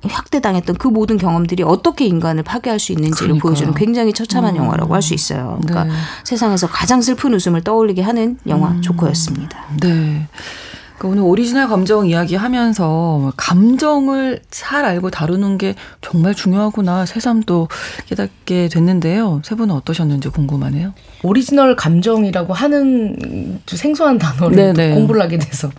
[0.04, 3.42] 학대당했던 그 모든 경험들이 어떻게 인간을 파괴할 수 있는지를 그러니까요.
[3.50, 5.60] 보여주는 굉장히 처참한 영화라고 할 수 있어요.
[5.62, 5.92] 그러니까 네.
[6.24, 8.82] 세상에서 가장 슬픈 웃음을 떠올리게 하는 영화 음.
[8.82, 9.66] 조커였습니다.
[9.82, 10.28] 네.
[11.02, 17.70] 그러니까 오늘 오리지널 감정 이야기 하면서 감정을 잘 알고 다루는 게 정말 중요하구나 새삼도
[18.06, 19.42] 깨닫게 됐는데요.
[19.44, 20.94] 세 분은 어떠셨는지 궁금하네요.
[21.24, 24.90] 오리지널 감정이라고 하는 좀 생소한 단어를 네네.
[24.90, 25.72] 또 공부를 하게 돼서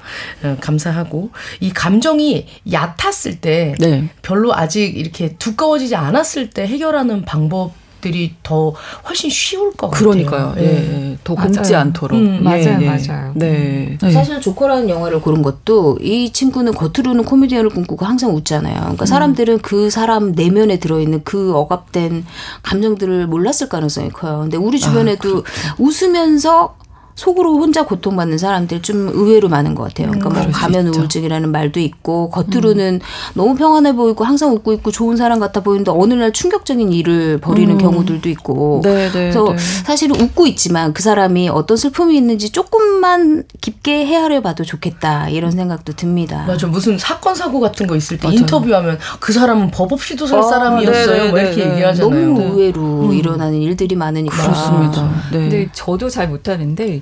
[0.42, 4.08] 어, 감사하고 이 감정이 얕았을 때 네.
[4.22, 7.72] 별로 아직 이렇게 두꺼워지지 않았을 때 해결하는 방법
[8.03, 8.74] 들이 더
[9.09, 10.11] 훨씬 쉬울 것 같아요.
[10.11, 10.55] 그러니까요.
[10.59, 11.18] 예, 예.
[11.24, 11.78] 더 곪지 맞아요.
[11.78, 12.18] 않도록.
[12.18, 12.86] 음, 예, 맞아요, 예.
[12.86, 13.32] 맞아요.
[13.34, 13.96] 네.
[13.98, 14.11] 네.
[14.11, 18.78] 사실 조커라는 영화를 고른 것도 이 친구는 겉으로는 코미디언을 꿈꾸고 항상 웃잖아요.
[18.80, 22.26] 그러니까 사람들은 그 사람 내면에 들어있는 그 억압된
[22.62, 24.40] 감정들을 몰랐을 가능성이 커요.
[24.42, 25.44] 근데 우리 주변에도
[25.78, 26.76] 웃으면서
[27.14, 30.10] 속으로 혼자 고통받는 사람들 좀 의외로 많은 것 같아요.
[30.10, 30.82] 그러니까 뭐 가면.
[30.92, 33.00] 우울증이라는 말도 있고 겉으로는
[33.34, 37.74] 너무 평안해 보이고 항상 웃고 있고 좋은 사람 같아 보이는데 어느 날 충격적인 일을 벌이는
[37.74, 37.78] 음.
[37.78, 39.56] 경우들도 있고 네, 네, 그래서 네.
[39.84, 45.92] 사실은 웃고 있지만 그 사람이 어떤 슬픔이 있는지 조금만 깊게 헤아려 봐도 좋겠다 이런 생각도
[45.92, 46.44] 듭니다.
[46.46, 48.38] 맞아 무슨 사건 사고 같은 거 있을 때 맞아요.
[48.40, 51.30] 인터뷰하면 그 사람은 법 없이도 살 아, 사람이었어요.
[51.30, 51.74] 뭐 이렇게 네네네.
[51.74, 52.10] 얘기하잖아요.
[52.10, 52.44] 너무 네.
[52.46, 55.10] 의외로 일어나는 일들이 많으니까 그렇습니다.
[55.32, 55.38] 네.
[55.38, 57.01] 근데 저도 잘 못하는데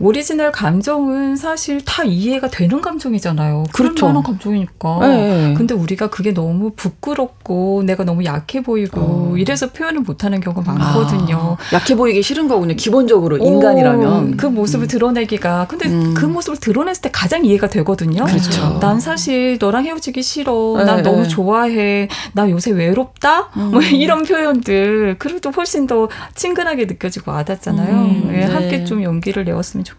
[0.00, 3.64] 오리지널 감정은 사실 다 이해가 되는 감정이잖아요.
[3.72, 4.06] 그렇죠.
[4.06, 4.98] 만한 감정이니까.
[5.06, 5.54] 네.
[5.56, 9.34] 근데 우리가 그게 너무 부끄럽고 내가 너무 약해 보이고 어.
[9.36, 11.56] 이래서 표현을 못하는 경우가 많거든요.
[11.58, 12.74] 아, 약해 보이기 싫은 거군요.
[12.74, 14.32] 기본적으로 인간이라면.
[14.32, 16.14] 오, 그 모습을 드러내기가 근데 음.
[16.14, 18.24] 그 모습을 드러냈을 때 가장 이해가 되거든요.
[18.24, 18.78] 그렇죠.
[18.80, 20.76] 난 사실 너랑 헤어지기 싫어.
[20.78, 21.28] 네, 난 너무 네.
[21.28, 22.08] 좋아해.
[22.32, 23.50] 나 요새 외롭다.
[23.56, 23.70] 음.
[23.72, 27.94] 뭐 이런 표현들 그래도 훨씬 더 친근하게 느껴지고 와닿잖아요.
[27.94, 28.44] 음, 예, 네.
[28.44, 29.89] 함께 좀 용기를 내었으면 좋겠어요.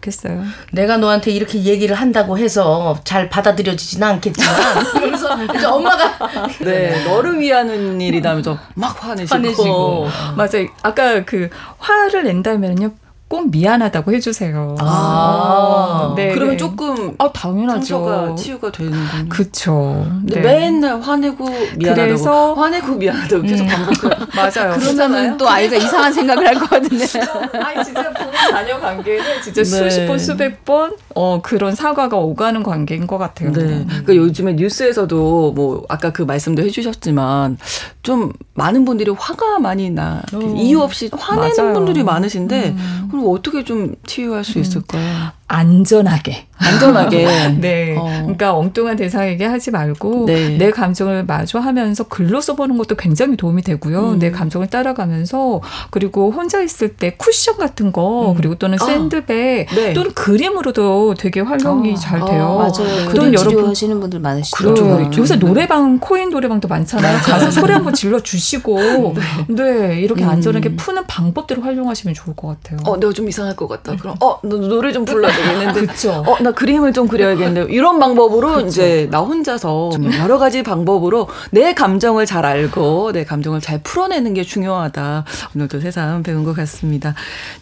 [0.72, 8.00] 내가 너한테 이렇게 얘기를 한다고 해서 잘 받아들여지지는 않겠지만 그러면서 이제 엄마가 네, 너를 위하는
[8.00, 9.34] 일이다면서 막 화내시고.
[9.34, 10.08] 화내시고.
[10.36, 10.68] 맞아요.
[10.82, 12.92] 아까 그 화를 낸다면요.
[13.32, 14.76] 꼭 미안하다고 해주세요.
[14.78, 16.56] 아, 네, 그러면 네.
[16.58, 17.80] 조금 아 당연하죠.
[17.80, 19.28] 상처가 치유가 되는군요.
[19.30, 20.06] 그쵸.
[20.24, 20.38] 네.
[20.38, 21.46] 맨날 화내고
[21.78, 23.68] 미안하다고 그래서- 화내고 미안하다고 계속 음.
[23.68, 24.26] 반복해요.
[24.36, 24.78] 맞아요.
[24.78, 27.06] 그러면은 또 아이가 이상한 생각을 할것 같은데.
[27.58, 29.64] 아니 진짜 부모 자녀 관계는 진짜 네.
[29.64, 33.50] 수십 번 수백 번 어, 그런 사과가 오가는 관계인 것 같아요.
[33.52, 33.86] 네.
[33.88, 37.56] 그러니까 요즘에 뉴스에서도 뭐 아까 그 말씀도 해주셨지만
[38.02, 40.20] 좀 많은 분들이 화가 많이 나
[40.58, 41.72] 이유 없이 화내는 맞아요.
[41.72, 42.76] 분들이 많으신데
[43.22, 45.30] 그리고 어떻게 좀 치유할 수 있을까요?
[45.52, 46.46] 안전하게.
[46.56, 47.26] 안전하게.
[47.60, 47.94] 네.
[47.98, 48.04] 어.
[48.22, 50.56] 그러니까 엉뚱한 대상에게 하지 말고 네.
[50.56, 54.12] 내 감정을 마주하면서 글로 써보는 것도 굉장히 도움이 되고요.
[54.12, 54.18] 음.
[54.18, 58.84] 내 감정을 따라가면서 그리고 혼자 있을 때 쿠션 같은 거 그리고 또는 아.
[58.84, 59.92] 샌드백 네.
[59.92, 61.96] 또는 그림으로도 되게 활용이 아.
[61.96, 62.56] 잘 아, 돼요.
[62.56, 63.08] 맞아요.
[63.08, 64.56] 그럼 그림 여러분- 치료하시는 분들 많으시죠.
[64.56, 64.94] 그렇죠, 네.
[64.96, 65.20] 그렇죠.
[65.20, 67.18] 요새 노래방 코인 노래방도 많잖아요.
[67.18, 69.14] 가서 소리 한번 질러 주시고
[69.48, 70.00] 네.
[70.00, 70.30] 이렇게 음.
[70.30, 72.78] 안전하게 푸는 방법들을 활용하시면 좋을 것 같아요.
[72.86, 73.96] 어, 내가 좀 이상할 것 같다.
[73.96, 75.80] 그럼, 어, 너 노래 좀 불러야 되겠는데.
[75.80, 76.24] 그렇죠.
[76.26, 77.72] 어, 나 그림을 좀 그려야겠는데.
[77.72, 83.60] 이런 방법으로 이제 나 혼자서 좀 여러 가지 방법으로 내 감정을 잘 알고 내 감정을
[83.60, 85.24] 잘 풀어내는 게 중요하다.
[85.54, 87.14] 오늘도 새삼 배운 것 같습니다.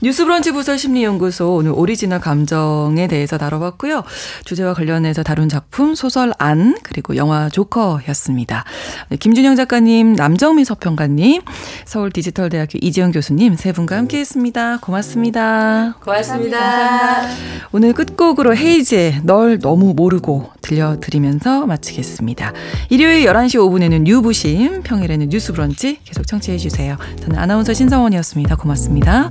[0.03, 4.03] 뉴스 브런치 부설 심리연구소 오늘 오리지널 감정에 대해서 다뤄봤고요.
[4.45, 8.65] 주제와 관련해서 다룬 작품 소설 안 그리고 영화 조커였습니다.
[9.09, 11.43] 네, 김준영 작가님, 남정미 서평가님,
[11.85, 14.79] 서울 디지털대학교 이지영 교수님 세 분과 함께했습니다.
[14.81, 15.95] 고맙습니다.
[16.03, 17.23] 고맙습니다.
[17.73, 22.53] 오늘 끝곡으로 헤이즈의 널 너무 모르고 들려드리면서 마치겠습니다.
[22.91, 26.97] 일요일 11시 5분에는 뉴부심, 평일에는 뉴스 브런치 계속 청취해 주세요.
[27.21, 28.57] 저는 아나운서 신성원이었습니다.
[28.57, 29.31] 고맙습니다.